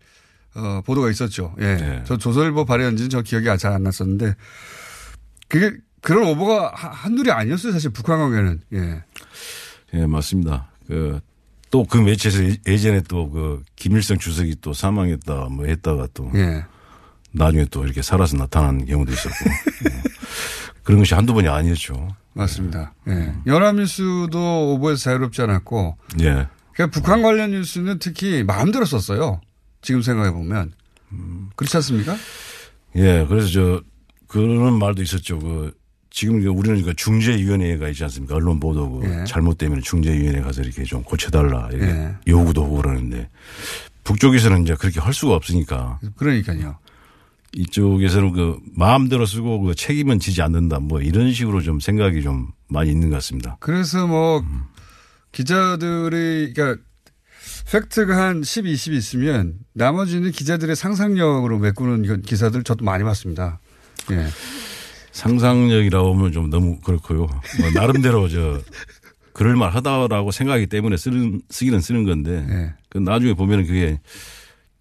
어, 0.56 0.82
보도가 0.86 1.10
있었죠. 1.10 1.56
예. 1.60 1.76
네. 1.76 2.04
저 2.06 2.18
조선일보 2.18 2.66
발이었는지는 2.66 3.10
저 3.10 3.22
기억이 3.22 3.46
잘 3.58 3.74
안 3.74 3.84
났었는데 3.84 4.36
그게 5.48 5.72
그런 6.02 6.28
오보가 6.30 6.72
하- 6.76 6.90
한둘이 6.90 7.32
아니었어요. 7.32 7.72
사실 7.74 7.90
북한 7.92 8.20
관계는. 8.20 8.62
예. 8.74 9.04
예, 9.96 10.06
맞습니다. 10.06 10.70
그, 10.88 11.20
또그 11.72 11.98
매체에서 11.98 12.44
예- 12.44 12.58
예전에 12.68 13.02
또 13.02 13.32
그 13.32 13.64
김일성 13.76 14.18
주석이 14.20 14.58
또 14.62 14.74
사망했다 14.74 15.48
뭐 15.50 15.66
했다가 15.66 16.08
또 16.14 16.32
예. 16.36 16.64
나중에 17.34 17.66
또 17.72 17.84
이렇게 17.84 18.02
살아서 18.02 18.38
나타나는 18.38 18.86
경우도 18.86 19.12
있었고 19.12 19.36
예. 19.90 20.02
그런 20.84 21.00
것이 21.00 21.14
한두 21.14 21.34
번이 21.34 21.48
아니었죠. 21.48 22.16
맞습니다. 22.34 22.94
예. 23.10 23.34
연합뉴스도 23.46 24.74
오보에서 24.74 25.02
자유롭지 25.02 25.42
않았고 25.42 25.98
예. 26.22 26.48
그러니까 26.74 26.88
북한 26.92 27.22
관련 27.22 27.52
뉴스는 27.52 28.00
특히 28.00 28.44
마음대로 28.44 28.86
썼어요. 28.86 29.42
지금 29.82 30.02
생각해 30.02 30.32
보면 30.32 30.74
그렇지 31.56 31.78
않습니까? 31.78 32.16
예, 32.96 33.26
그래서 33.28 33.48
저 33.50 33.82
그런 34.28 34.80
말도 34.80 35.02
있었죠. 35.04 35.40
그 35.40 35.74
지금 36.10 36.36
우리는 36.46 36.82
그 36.84 36.94
중재위원회가 36.96 37.90
있지 37.90 38.04
않습니까? 38.04 38.36
언론 38.36 38.60
보도 38.60 39.00
그 39.00 39.22
예. 39.22 39.24
잘못되면 39.26 39.82
중재위원회 39.82 40.42
가서 40.42 40.62
이렇게 40.62 40.84
좀 40.84 41.04
고쳐달라 41.04 41.70
이렇게 41.72 41.88
예. 41.88 42.16
요구도 42.28 42.64
하고 42.64 42.78
그러는데 42.78 43.30
북쪽에서는 44.04 44.64
이제 44.64 44.76
그렇게 44.76 45.00
할 45.00 45.14
수가 45.14 45.36
없으니까 45.36 46.00
그러니까요. 46.18 46.78
이쪽에서는 47.56 48.34
그 48.34 48.60
마음대로 48.76 49.26
쓰고 49.26 49.62
그 49.62 49.76
책임은 49.76 50.20
지지 50.20 50.42
않는다 50.42 50.80
뭐 50.80 51.02
이런 51.02 51.32
식으로 51.32 51.62
좀 51.62 51.80
생각이 51.80 52.22
좀 52.22 52.48
많이 52.68 52.92
있는 52.92 53.10
것 53.10 53.18
같습니다. 53.18 53.58
그래서 53.60 54.08
뭐 54.08 54.44
기자들이 55.32 56.54
그러니까 56.54 56.82
팩트가 57.72 58.18
한 58.18 58.44
10, 58.44 58.66
20 58.66 58.94
있으면 58.94 59.56
나머지는 59.74 60.32
기자들의 60.32 60.76
상상력으로 60.76 61.60
메꾸는 61.60 62.06
그 62.06 62.22
기사들 62.22 62.64
저도 62.64 62.84
많이 62.86 63.04
봤습니다. 63.04 63.60
예. 64.12 64.28
상상력이라고 65.12 66.14
하면 66.14 66.32
좀 66.32 66.50
너무 66.50 66.80
그렇고요. 66.82 67.28
뭐 67.28 67.72
나름대로 67.74 68.28
저 68.28 68.60
그럴 69.32 69.56
만 69.56 69.72
하다라고 69.72 70.32
생각하기 70.32 70.68
때문에 70.68 70.98
쓰는, 70.98 71.42
쓰기는 71.50 71.80
쓰는 71.80 72.04
건데 72.04 72.46
예. 72.50 72.74
그 72.90 72.98
나중에 72.98 73.34
보면은 73.34 73.66
그게 73.66 74.00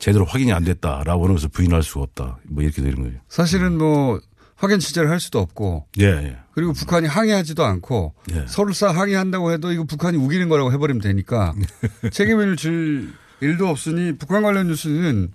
제대로 0.02 0.24
확인이 0.24 0.52
안 0.52 0.64
됐다라고 0.64 1.22
하는 1.22 1.36
것을 1.36 1.48
부인할 1.50 1.84
수가 1.84 2.00
없다. 2.00 2.40
뭐 2.48 2.64
이렇게 2.64 2.82
되는 2.82 3.00
거죠. 3.00 3.14
사실은 3.28 3.78
뭐 3.78 4.20
확인 4.56 4.80
취재를 4.80 5.08
할 5.08 5.20
수도 5.20 5.38
없고 5.38 5.86
예, 6.00 6.06
예. 6.06 6.38
그리고 6.54 6.72
북한이 6.72 7.06
항의하지도 7.06 7.64
않고 7.64 8.12
예. 8.32 8.44
서울사 8.48 8.88
항의한다고 8.88 9.52
해도 9.52 9.70
이거 9.70 9.84
북한이 9.84 10.18
우기는 10.18 10.48
거라고 10.48 10.72
해버리면 10.72 11.00
되니까 11.02 11.54
책임을 12.10 12.56
질 12.56 13.12
일도 13.40 13.68
없으니 13.68 14.18
북한 14.18 14.42
관련 14.42 14.66
뉴스는 14.66 15.30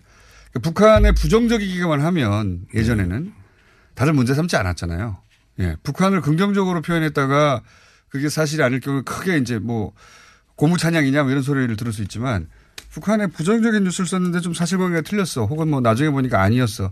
북한의 0.62 1.14
부정적이기만 1.14 2.02
하면 2.02 2.66
예전에는 2.74 3.32
다들 3.96 4.12
문제 4.12 4.34
삼지 4.34 4.58
않았잖아요. 4.58 5.18
예. 5.60 5.78
북한을 5.84 6.20
긍정적으로 6.20 6.82
표현했다가 6.82 7.64
그게 8.10 8.28
사실이 8.28 8.62
아닐 8.64 8.82
경우에 8.82 9.02
크게 9.04 9.38
이제 9.38 9.60
뭐 9.60 9.94
고무 10.58 10.78
찬양이냐 10.78 11.24
뭐 11.24 11.32
이런 11.32 11.42
소리를 11.42 11.74
들을 11.78 11.94
수 11.94 12.02
있지만 12.02 12.50
북한의 12.92 13.30
부정적인 13.32 13.84
뉴스를 13.84 14.08
썼는데 14.08 14.40
좀 14.42 14.54
사실관계가 14.54 15.02
틀렸어. 15.02 15.46
혹은 15.46 15.68
뭐 15.70 15.82
나중에 15.82 16.10
보니까 16.10 16.42
아니었어. 16.42 16.92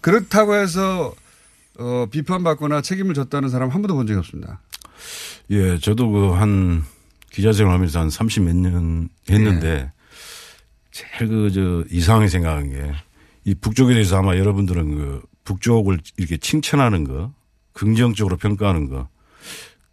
그렇다고 0.00 0.54
해서 0.54 1.14
어, 1.78 2.06
비판받거나 2.10 2.80
책임을 2.80 3.14
졌다는 3.14 3.48
사람 3.48 3.68
한 3.70 3.82
번도 3.82 3.94
본 3.94 4.06
적이 4.06 4.18
없습니다. 4.18 4.60
예, 5.50 5.78
저도 5.78 6.10
그 6.10 6.32
한 6.34 6.84
기자 7.30 7.52
생활 7.52 7.74
하면서 7.74 8.00
한 8.00 8.08
30 8.10 8.44
몇 8.44 8.54
년 8.56 9.08
했는데 9.28 9.92
제일 10.90 11.28
그 11.28 11.50
저 11.52 11.84
이상하게 11.90 12.28
생각한 12.28 12.70
게 12.70 12.92
이 13.44 13.54
북쪽에 13.54 13.94
대해서 13.94 14.18
아마 14.18 14.36
여러분들은 14.36 14.96
그 14.96 15.22
북쪽을 15.44 16.00
이렇게 16.16 16.36
칭찬하는 16.36 17.04
거, 17.04 17.32
긍정적으로 17.74 18.36
평가하는 18.38 18.88
거 18.88 19.08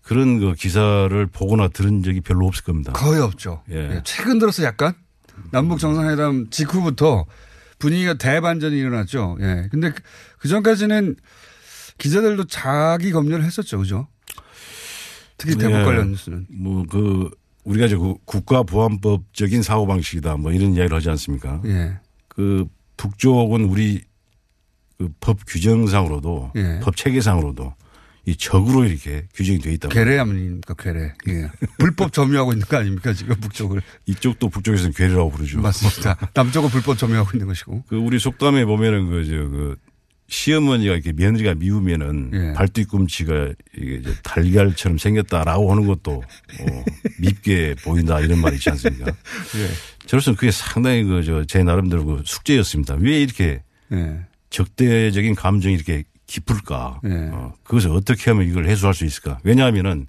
그런 0.02 0.40
그 0.40 0.54
기사를 0.56 1.24
보거나 1.28 1.68
들은 1.68 2.02
적이 2.02 2.22
별로 2.22 2.48
없을 2.48 2.64
겁니다. 2.64 2.94
거의 2.94 3.22
없죠. 3.22 3.62
예. 3.70 3.76
예, 3.98 4.02
최근 4.04 4.40
들어서 4.40 4.64
약간 4.64 4.96
남북 5.52 5.80
정상회담 5.80 6.50
직후부터 6.50 7.26
분위기가 7.80 8.14
대반전이 8.16 8.78
일어났죠. 8.78 9.38
예. 9.42 9.68
근데 9.72 9.92
그, 9.92 10.02
그 10.40 10.48
전까지는 10.48 11.16
기자들도 11.98 12.46
자기 12.46 13.12
검열을 13.12 13.44
했었죠. 13.44 13.78
그죠? 13.78 14.08
특히 15.38 15.56
대북 15.56 15.80
예, 15.80 15.84
관련 15.84 16.12
뉴스는. 16.12 16.48
뭐, 16.50 16.86
그, 16.90 17.30
우리가 17.64 17.88
이제 17.88 17.96
그 17.98 18.16
국가보안법적인 18.26 19.62
사고방식이다. 19.64 20.38
뭐 20.38 20.52
이런 20.52 20.74
이야기를 20.74 20.96
하지 20.96 21.10
않습니까? 21.10 21.62
예. 21.66 22.00
그 22.28 22.66
북쪽은 22.98 23.66
우리 23.66 24.02
그 24.98 25.10
법 25.20 25.40
규정상으로도 25.48 26.52
예. 26.56 26.80
법 26.82 26.96
체계상으로도 26.96 27.74
이 28.26 28.36
적으로 28.38 28.86
이렇게 28.86 29.28
규정이 29.34 29.60
되어 29.60 29.74
있다. 29.74 29.90
괴뢰 29.90 30.18
아닙니까? 30.18 30.74
괴뢰. 30.78 31.14
예. 31.28 31.50
불법 31.78 32.14
점유하고 32.14 32.54
있는 32.54 32.66
거 32.66 32.78
아닙니까? 32.78 33.12
지금 33.14 33.36
북쪽을. 33.36 33.82
이쪽도 34.06 34.50
북쪽에서는 34.50 34.94
괴뢰라고 34.94 35.30
부르죠. 35.30 35.60
맞습니다. 35.60 36.18
남쪽은 36.34 36.70
불법 36.70 36.98
점유하고 36.98 37.32
있는 37.34 37.48
것이고. 37.48 37.84
그 37.88 37.98
우리 37.98 38.20
속담에 38.20 38.64
보면은 38.64 39.10
그, 39.10 39.26
저, 39.26 39.32
그, 39.50 39.76
시어머니가 40.30 40.94
이렇게 40.94 41.12
며느리가 41.12 41.56
미우면은 41.56 42.32
예. 42.34 42.54
발뒤꿈치가 42.54 43.50
이게 43.78 43.96
이제 43.96 44.16
달걀처럼 44.24 44.98
생겼다라고 44.98 45.70
하는 45.70 45.86
것도 45.86 46.14
어, 46.14 46.84
밉게 47.20 47.76
보인다 47.84 48.22
이런 48.22 48.40
말이 48.40 48.56
있지 48.56 48.70
않습니까? 48.70 49.08
예. 49.12 50.06
저로서는 50.08 50.38
그게 50.38 50.50
상당히 50.50 51.04
그, 51.04 51.24
저, 51.24 51.44
제 51.46 51.62
나름대로 51.64 52.06
그 52.06 52.22
숙제였습니다. 52.26 52.96
왜 53.00 53.22
이렇게 53.22 53.64
예. 53.92 54.22
적대적인 54.50 55.36
감정이 55.36 55.76
이렇게 55.76 56.06
깊을까? 56.28 57.02
예. 57.06 57.30
어, 57.32 57.54
그것을 57.64 57.92
어떻게 57.92 58.32
하면 58.32 58.48
이걸 58.48 58.68
해소할 58.68 58.94
수 58.94 59.06
있을까? 59.06 59.40
왜냐하면은 59.44 60.08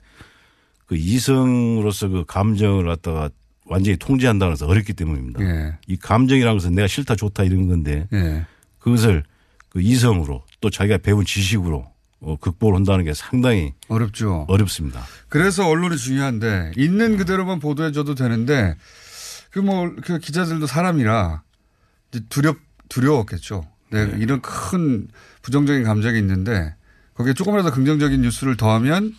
그 0.87 0.97
이성으로서 0.97 2.09
그 2.09 2.25
감정을 2.27 2.87
갖다가 2.87 3.31
완전히 3.67 3.97
통제한다는 3.97 4.53
것은 4.53 4.67
어렵기 4.67 4.93
때문입니다. 4.93 5.43
예. 5.43 5.79
이 5.87 5.97
감정이라는 5.97 6.57
것은 6.59 6.75
내가 6.75 6.87
싫다 6.87 7.17
좋다 7.17 7.45
이런 7.45 7.69
건데 7.69 8.07
예. 8.12 8.47
그것을 8.79 9.25
그 9.71 9.81
이성으로 9.81 10.45
또 10.61 10.71
자기가 10.71 10.99
배운 10.99 11.25
지식으로 11.25 11.87
어, 12.21 12.37
극복을 12.37 12.75
한다는 12.75 13.05
게 13.05 13.12
상당히 13.12 13.73
어렵죠. 13.89 14.47
어렵습니다. 14.49 15.05
그래서 15.29 15.69
언론이 15.69 15.97
중요한데 15.97 16.73
있는 16.77 17.17
그대로만 17.17 17.61
보도해줘도 17.61 18.15
되는데 18.15 18.77
그 19.51 19.59
뭐그 19.59 20.19
기자들도 20.21 20.67
사람이라 20.67 21.43
두렵 22.29 22.57
두려웠겠죠. 22.89 23.67
네, 23.95 24.16
이런 24.18 24.40
큰 24.42 25.09
부정적인 25.42 25.84
감정이 25.84 26.18
있는데 26.18 26.74
거기에 27.14 27.32
조금이라도 27.34 27.70
긍정적인 27.70 28.22
뉴스를 28.22 28.57
더하면 28.57 29.14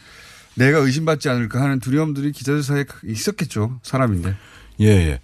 내가 0.56 0.80
의심받지 0.80 1.30
않을까 1.30 1.62
하는 1.62 1.80
두려움들이 1.80 2.32
기자들 2.32 2.64
사이에 2.64 2.86
있었겠죠. 3.06 3.80
사람인데. 3.84 4.36
예, 4.82 4.86
예. 4.86 5.20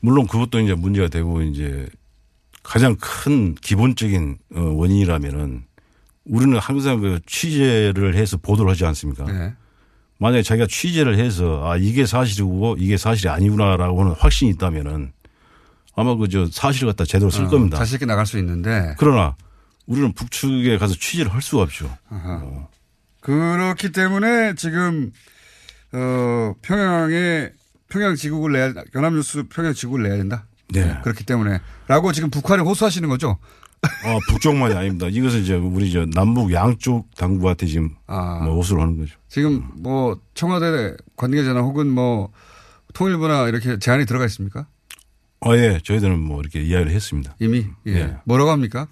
물론 0.00 0.26
그것도 0.26 0.60
이제 0.60 0.74
문제가 0.74 1.08
되고 1.08 1.42
이제 1.42 1.86
가장 2.62 2.96
큰 2.98 3.54
기본적인 3.54 4.38
어, 4.54 4.60
원인이라면은 4.60 5.64
우리는 6.24 6.58
항상 6.58 7.00
그 7.00 7.20
취재를 7.26 8.14
해서 8.14 8.38
보도를 8.38 8.70
하지 8.70 8.86
않습니까? 8.86 9.24
네. 9.24 9.52
만약에 10.18 10.42
자기가 10.42 10.66
취재를 10.70 11.18
해서 11.18 11.68
아 11.68 11.76
이게 11.76 12.06
사실이고 12.06 12.76
이게 12.78 12.96
사실이 12.96 13.28
아니구나라고 13.28 14.00
하는 14.00 14.12
확신이 14.12 14.50
있다면은 14.52 15.12
아마 15.96 16.16
그 16.16 16.28
저 16.28 16.46
사실을 16.50 16.88
갖다 16.88 17.04
제대로 17.04 17.30
쓸 17.30 17.44
어, 17.44 17.48
겁니다. 17.48 17.76
자신 17.78 17.96
있게 17.96 18.06
나갈 18.06 18.26
수 18.26 18.38
있는데. 18.38 18.94
그러나 18.98 19.36
우리는 19.86 20.12
북측에 20.12 20.78
가서 20.78 20.94
취재를 20.94 21.32
할 21.32 21.42
수가 21.42 21.62
없죠. 21.62 21.94
아하. 22.10 22.66
그렇기 23.20 23.92
때문에 23.92 24.54
지금 24.56 25.12
어 25.92 26.54
평양에 26.62 27.50
평양 27.88 28.16
지국을 28.16 28.52
내야 28.52 28.72
연합뉴스 28.94 29.44
평양 29.48 29.72
지국을 29.72 30.02
내야 30.02 30.16
된다. 30.16 30.46
네. 30.70 30.96
그렇기 31.02 31.24
때문에라고 31.24 32.12
지금 32.12 32.30
북한에 32.30 32.62
호소하시는 32.62 33.08
거죠. 33.08 33.38
아, 33.82 34.18
북쪽만이 34.30 34.74
아닙니다. 34.74 35.06
이것은 35.10 35.40
이제 35.40 35.54
우리 35.54 35.92
저 35.92 36.06
남북 36.06 36.52
양쪽 36.52 37.14
당국한테 37.16 37.66
지금 37.66 37.94
뭐 38.06 38.54
호소를 38.56 38.82
하는 38.82 38.96
거죠. 38.98 39.14
지금 39.28 39.62
뭐 39.76 40.18
청와대 40.34 40.94
관계자나 41.16 41.60
혹은 41.60 41.88
뭐 41.88 42.32
통일부나 42.94 43.48
이렇게 43.48 43.78
제안이 43.78 44.06
들어가 44.06 44.24
있습니까? 44.24 44.66
아, 45.44 45.56
예. 45.56 45.78
저희들은 45.82 46.18
뭐 46.20 46.40
이렇게 46.40 46.60
이야기를 46.62 46.90
했습니다. 46.92 47.36
이미 47.38 47.66
예. 47.86 47.92
예. 47.92 48.16
뭐라고 48.24 48.50
합니까? 48.50 48.88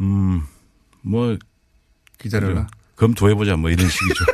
음, 0.00 0.42
뭐. 1.02 1.36
기다려라. 2.18 2.66
검토해보자 2.96 3.56
뭐 3.56 3.70
이런 3.70 3.88
식이죠. 3.88 4.24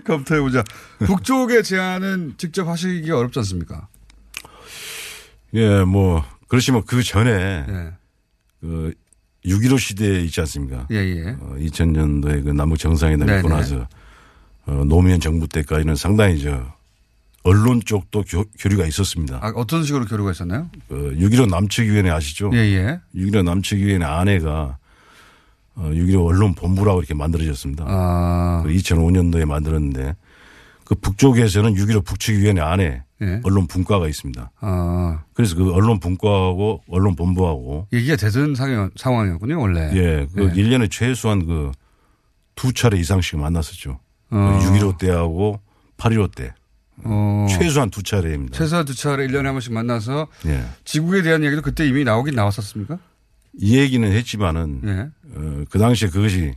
검토해보자. 0.04 0.64
북쪽의 1.00 1.62
제안은 1.62 2.34
직접 2.36 2.66
하시기 2.68 3.10
어렵지 3.10 3.38
않습니까? 3.40 3.86
예, 5.54 5.84
뭐, 5.84 6.24
그렇지만 6.48 6.82
그 6.84 7.02
전에, 7.02 7.30
예. 7.30 7.92
그, 8.60 8.92
6.15 9.44 9.78
시대 9.78 10.20
있지 10.22 10.40
않습니까? 10.40 10.88
예, 10.90 10.96
예. 10.96 11.36
어, 11.38 11.54
2000년도에 11.58 12.44
그 12.44 12.50
남북 12.50 12.78
정상회담 12.78 13.26
네, 13.26 13.36
있고 13.36 13.48
네. 13.48 13.54
나서, 13.54 13.86
어, 14.66 14.84
노무현 14.84 15.20
정부 15.20 15.46
때까지는 15.46 15.94
상당히 15.96 16.40
저, 16.42 16.73
언론 17.44 17.80
쪽도 17.84 18.24
교, 18.26 18.44
교류가 18.58 18.86
있었습니다. 18.86 19.38
아, 19.42 19.52
어떤 19.54 19.84
식으로 19.84 20.04
교류가 20.06 20.32
있었나요? 20.32 20.68
그, 20.88 21.14
6.15 21.18 21.48
남측위원회 21.48 22.10
아시죠? 22.10 22.50
예, 22.54 22.58
예. 22.58 23.00
6.15 23.14 23.44
남측위원회 23.44 24.04
안에가, 24.04 24.78
어, 25.76 25.82
6.15 25.92 26.26
언론 26.26 26.54
본부라고 26.54 27.00
이렇게 27.00 27.14
만들어졌습니다. 27.14 27.84
아. 27.86 28.62
그 28.64 28.72
2005년도에 28.72 29.44
만들었는데, 29.44 30.16
그 30.84 30.94
북쪽에서는 30.96 31.74
6.15 31.74 32.04
북측위원회 32.04 32.60
안에 32.60 33.02
예. 33.22 33.40
언론 33.44 33.66
분과가 33.66 34.08
있습니다. 34.08 34.50
아. 34.60 35.22
그래서 35.32 35.54
그 35.56 35.72
언론 35.72 36.00
분과하고 36.00 36.82
언론 36.88 37.14
본부하고 37.14 37.86
얘기가 37.92 38.16
되던 38.16 38.54
상황, 38.54 38.90
상황이었군요, 38.96 39.60
원래. 39.60 39.90
예, 39.94 40.26
그 40.34 40.44
예. 40.44 40.52
1년에 40.52 40.90
최소한 40.90 41.46
그 41.46 41.72
두 42.54 42.72
차례 42.72 42.98
이상씩 42.98 43.38
만났었죠. 43.38 43.98
그 44.30 44.36
어. 44.36 44.58
6.15 44.62 44.98
때하고 44.98 45.60
8.15 45.96 46.34
때. 46.34 46.54
어. 47.02 47.46
최소한 47.50 47.90
두 47.90 48.02
차례입니다. 48.02 48.56
최소한 48.56 48.84
두 48.84 48.94
차례 48.94 49.26
1년에 49.26 49.44
한 49.44 49.54
번씩 49.54 49.72
만나서 49.72 50.28
예. 50.46 50.64
지국에 50.84 51.22
대한 51.22 51.44
얘기도 51.44 51.62
그때 51.62 51.86
이미 51.86 52.04
나오긴 52.04 52.34
나왔었습니까? 52.34 52.98
이 53.58 53.78
얘기는 53.78 54.10
했지만은 54.10 54.80
예. 54.84 55.10
어, 55.34 55.64
그 55.70 55.78
당시에 55.78 56.08
그것이 56.08 56.54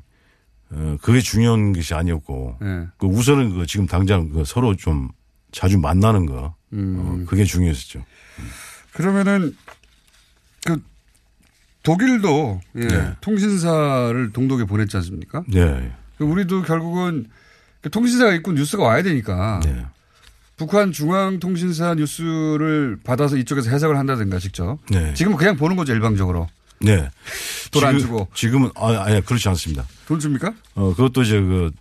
어, 0.69 0.97
그게 1.01 1.21
중요한 1.21 1.73
것이 1.73 1.93
아니었고 1.93 2.57
예. 2.61 2.87
그 2.97 3.07
우선은 3.07 3.55
그 3.55 3.65
지금 3.65 3.87
당장 3.87 4.29
그 4.29 4.43
서로 4.45 4.75
좀 4.75 5.09
자주 5.51 5.77
만나는 5.79 6.25
거 6.25 6.55
음. 6.73 6.97
어, 6.99 7.29
그게 7.29 7.43
중요했었죠. 7.43 8.03
그러면은 8.93 9.55
그 10.65 10.81
독일도 11.83 12.59
예, 12.75 12.87
네. 12.87 13.13
통신사를 13.21 14.31
동독에 14.33 14.65
보냈지 14.65 14.97
않습니까? 14.97 15.43
네. 15.47 15.93
그 16.17 16.25
우리도 16.25 16.63
결국은 16.63 17.27
그 17.81 17.89
통신사가 17.89 18.33
있고 18.35 18.51
뉴스가 18.51 18.83
와야 18.83 19.03
되니까 19.03 19.61
네. 19.63 19.85
북한 20.57 20.91
중앙통신사 20.91 21.93
뉴스를 21.95 22.97
받아서 23.03 23.37
이쪽에서 23.37 23.69
해석을 23.69 23.95
한다든가 23.97 24.39
직접. 24.39 24.79
네. 24.89 25.13
지금은 25.13 25.37
그냥 25.37 25.55
보는 25.55 25.75
거죠 25.75 25.93
일방적으로. 25.93 26.47
네. 26.81 27.09
돈안 27.71 27.97
지금- 27.97 27.99
주고. 27.99 28.27
지금은 28.33 28.71
아, 28.75 29.03
아니 29.03 29.23
그렇지 29.23 29.47
않습니다. 29.49 29.85
돈 30.07 30.19
줍니까? 30.19 30.53
어, 30.75 30.89
그것도 30.95 31.21
이제 31.21 31.39
그, 31.39 31.71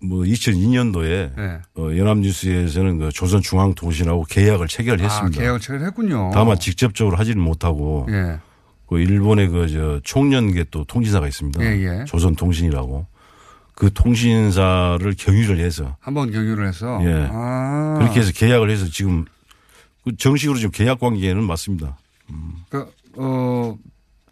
뭐 0.00 0.24
2002년도에 0.24 1.36
네. 1.36 1.58
어, 1.76 1.96
연합뉴스에서는 1.96 2.98
그 2.98 3.12
조선중앙통신하고 3.12 4.24
계약을 4.28 4.66
체결했습니다. 4.68 5.38
아, 5.38 5.40
계약을 5.40 5.60
체결했군요. 5.60 6.30
다만 6.34 6.58
직접적으로 6.58 7.16
하지는 7.16 7.40
못하고 7.42 8.06
예. 8.10 8.38
그 8.88 8.98
일본의 9.00 9.48
그 9.48 9.66
저 9.68 10.00
총련계 10.04 10.66
또 10.72 10.84
통신사가 10.84 11.26
있습니다. 11.28 11.62
예, 11.64 12.00
예. 12.00 12.04
조선통신이라고 12.06 13.06
그 13.76 13.92
통신사를 13.92 15.14
경유를 15.18 15.58
해서 15.60 15.96
한번 16.00 16.32
경유를 16.32 16.66
해서. 16.66 16.98
예. 17.04 17.28
아. 17.30 17.96
그렇게 17.98 18.20
해서 18.20 18.32
계약을 18.32 18.70
해서 18.70 18.86
지금 18.86 19.26
그 20.02 20.16
정식으로 20.16 20.56
지금 20.56 20.70
계약 20.72 20.98
관계는 20.98 21.44
맞습니다. 21.44 21.98
그러니까 22.70 22.90
어 23.16 23.76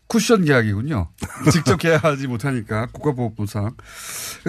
쿠션 0.09 0.47
계약이군요. 0.47 1.09
직접 1.53 1.77
계약하지 1.77 2.27
못하니까 2.27 2.87
국가보호법상 2.93 3.73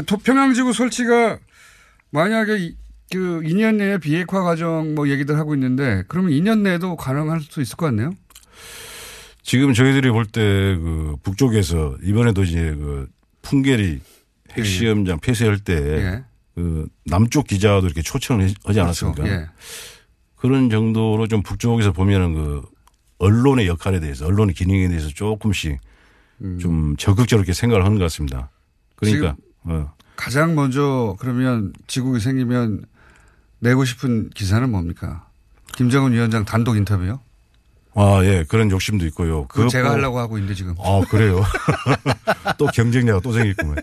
토- 0.05 0.17
평양지구 0.17 0.71
설치가 0.71 1.39
만약에 2.11 2.57
이- 2.57 2.75
그 3.11 3.41
2년 3.43 3.75
내에 3.75 3.97
비핵화 3.97 4.43
과정 4.43 4.95
뭐 4.95 5.09
얘기들 5.09 5.37
하고 5.37 5.53
있는데 5.55 6.03
그러면 6.07 6.31
2년 6.31 6.59
내에도 6.61 6.95
가능할 6.95 7.41
수 7.41 7.61
있을 7.61 7.75
것 7.75 7.87
같네요. 7.87 8.11
지금 9.43 9.73
저희들이 9.73 10.09
볼 10.09 10.25
때 10.25 10.39
그 10.79 11.17
북쪽에서 11.21 11.97
이번에도 12.01 12.43
이제 12.43 12.61
그 12.75 13.07
풍계리 13.41 13.99
핵시험장 14.57 15.19
폐쇄할 15.19 15.59
때 15.59 15.73
예. 15.75 16.23
그 16.55 16.87
남쪽 17.05 17.47
기자도 17.47 17.85
이렇게 17.85 18.01
초청을 18.01 18.51
하지 18.63 18.79
않았습니까? 18.79 19.23
그렇죠. 19.23 19.41
예. 19.41 19.47
그런 20.35 20.69
정도로 20.69 21.27
좀 21.27 21.43
북쪽에서 21.43 21.91
보면은 21.91 22.33
그 22.33 22.61
언론의 23.17 23.67
역할에 23.67 23.99
대해서 23.99 24.25
언론의 24.25 24.53
기능에 24.55 24.87
대해서 24.87 25.09
조금씩 25.09 25.79
좀 26.59 26.95
적극적으로 26.97 27.43
이렇게 27.43 27.53
생각을 27.53 27.85
하는 27.85 27.97
것 27.97 28.03
같습니다. 28.05 28.49
그러니까 28.95 29.35
어. 29.63 29.93
가장 30.15 30.55
먼저 30.55 31.15
그러면 31.19 31.73
지국이 31.87 32.19
생기면 32.19 32.85
내고 33.59 33.85
싶은 33.85 34.29
기사는 34.31 34.69
뭡니까? 34.69 35.27
김정은 35.75 36.13
위원장 36.13 36.45
단독 36.45 36.77
인터뷰요? 36.77 37.19
아, 37.97 38.19
예, 38.23 38.43
그런 38.47 38.69
욕심도 38.71 39.05
있고요. 39.07 39.47
그거 39.47 39.69
제가 39.69 39.91
하려고 39.91 40.19
하고 40.19 40.37
있는데 40.37 40.53
지금. 40.53 40.75
아, 40.79 41.01
그래요? 41.09 41.41
또 42.59 42.65
경쟁자가 42.67 43.21
또 43.21 43.31
생겼구만. 43.31 43.77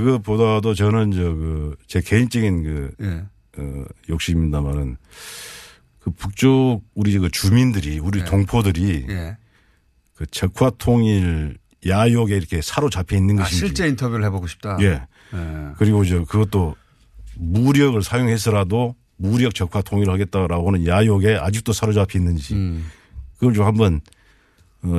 그것보다도 0.00 0.74
저는 0.74 1.12
저 1.12 1.22
그 1.34 1.76
제 1.86 2.00
개인적인 2.00 2.62
그 2.62 2.90
예. 3.02 3.24
어, 3.58 3.84
욕심입니다만은 4.08 4.96
그 6.00 6.10
북쪽 6.10 6.82
우리 6.94 7.18
그 7.18 7.30
주민들이 7.30 7.98
우리 7.98 8.24
동포들이 8.24 9.06
예. 9.08 9.36
그 10.14 10.26
적화 10.26 10.70
통일 10.78 11.56
야욕에 11.86 12.36
이렇게 12.36 12.60
사로잡혀 12.62 13.16
있는 13.16 13.38
아, 13.38 13.42
것인지 13.42 13.58
실제 13.66 13.88
인터뷰를 13.88 14.24
해보고 14.26 14.46
싶다. 14.46 14.76
예. 14.80 14.86
예. 15.34 15.72
그리고 15.78 16.04
저 16.04 16.24
그것도 16.24 16.74
무력을 17.34 18.00
사용해서라도 18.02 18.94
무력 19.16 19.54
적화 19.54 19.82
통일을 19.82 20.12
하겠다라고 20.12 20.68
하는 20.68 20.86
야욕에 20.86 21.36
아직도 21.36 21.72
사로잡혀 21.72 22.18
있는지 22.18 22.54
음. 22.54 22.86
그걸 23.34 23.54
좀 23.54 23.64
한번 23.64 23.96
어, 23.96 24.00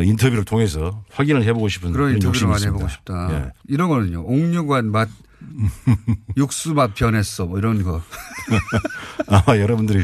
인터뷰를 0.04 0.44
통해서 0.46 1.04
확인을 1.12 1.44
해보고 1.44 1.70
싶은 1.70 1.92
그런 1.92 2.14
인터뷰를 2.14 2.48
많이 2.48 2.56
있습니다. 2.58 2.78
해보고 2.78 2.90
싶다. 2.90 3.30
예. 3.32 3.52
이런 3.68 3.90
거는요. 3.90 4.24
옥류관 4.26 4.92
맛, 4.92 5.10
육수 6.38 6.74
맛 6.74 6.94
변했어. 6.96 7.46
뭐 7.46 7.58
이런 7.60 7.84
거. 7.84 8.02
아마 9.28 9.58
여러분들이 9.60 10.04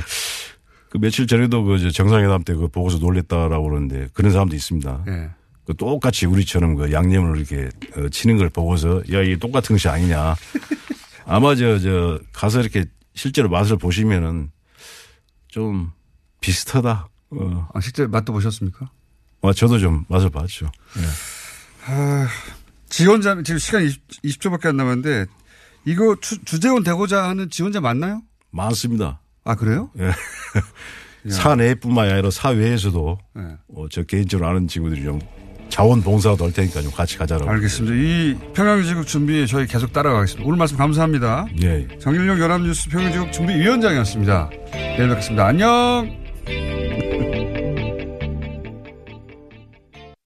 그 0.90 0.98
며칠 1.00 1.26
전에도 1.28 1.64
그 1.64 1.92
정상회담 1.92 2.44
때 2.44 2.54
그 2.54 2.68
보고서 2.68 2.98
놀랬다라고 3.00 3.68
그러는데 3.68 4.08
그런 4.14 4.32
사람도 4.32 4.56
있습니다. 4.56 5.04
예. 5.08 5.30
그 5.66 5.74
똑같이 5.76 6.26
우리처럼 6.26 6.76
그 6.76 6.92
양념을 6.92 7.38
이렇게 7.38 7.70
어, 7.98 8.10
치는 8.10 8.38
걸 8.38 8.50
보고서 8.50 9.02
야, 9.14 9.22
이 9.22 9.38
똑같은 9.38 9.76
것이 9.76 9.88
아니냐. 9.88 10.36
아마 11.26 11.56
저, 11.56 11.80
저, 11.80 12.20
가서 12.34 12.60
이렇게 12.60 12.86
실제로 13.16 13.50
맛을 13.50 13.78
보시면은 13.78 14.52
좀 15.48 15.92
비슷하다. 16.42 17.08
어. 17.32 17.70
아, 17.74 17.80
실제 17.80 18.06
맛도 18.06 18.34
보셨습니까? 18.34 18.90
아, 19.44 19.54
저도 19.54 19.78
좀 19.78 20.06
맛을 20.08 20.30
봤죠. 20.30 20.72
아, 21.86 22.28
지원자, 22.90 23.36
지금 23.44 23.60
시간 23.60 23.84
20, 24.24 24.42
초밖에안 24.42 24.78
남았는데, 24.78 25.26
이거 25.86 26.16
주, 26.22 26.44
주재원 26.46 26.84
되고자 26.84 27.24
하는 27.28 27.50
지원자 27.50 27.82
맞나요? 27.82 28.22
많습니다. 28.52 29.20
아, 29.44 29.56
그래요? 29.56 29.90
예. 30.00 30.12
사내뿐만 31.30 32.10
아니라 32.10 32.30
사외에서도 32.32 33.18
예. 33.38 33.42
어, 33.76 33.86
저 33.90 34.04
개인적으로 34.04 34.48
아는 34.50 34.68
친구들이 34.68 35.04
좀 35.04 35.20
자원봉사도 35.70 36.46
할 36.46 36.52
테니까 36.54 36.82
좀 36.82 36.92
같이 36.92 37.18
가자라고. 37.18 37.50
알겠습니다. 37.50 37.96
이 37.96 38.54
평양지국 38.54 39.08
준비 39.08 39.46
저희 39.48 39.66
계속 39.66 39.92
따라가겠습니다. 39.92 40.46
오늘 40.48 40.58
말씀 40.58 40.78
감사합니다. 40.78 41.48
예. 41.64 41.88
정일용 42.00 42.40
연합뉴스 42.40 42.90
평양지국 42.90 43.32
준비위원장이었습니다. 43.32 44.50
내일 44.72 45.10
뵙겠습니다. 45.10 45.48
안녕! 45.48 46.73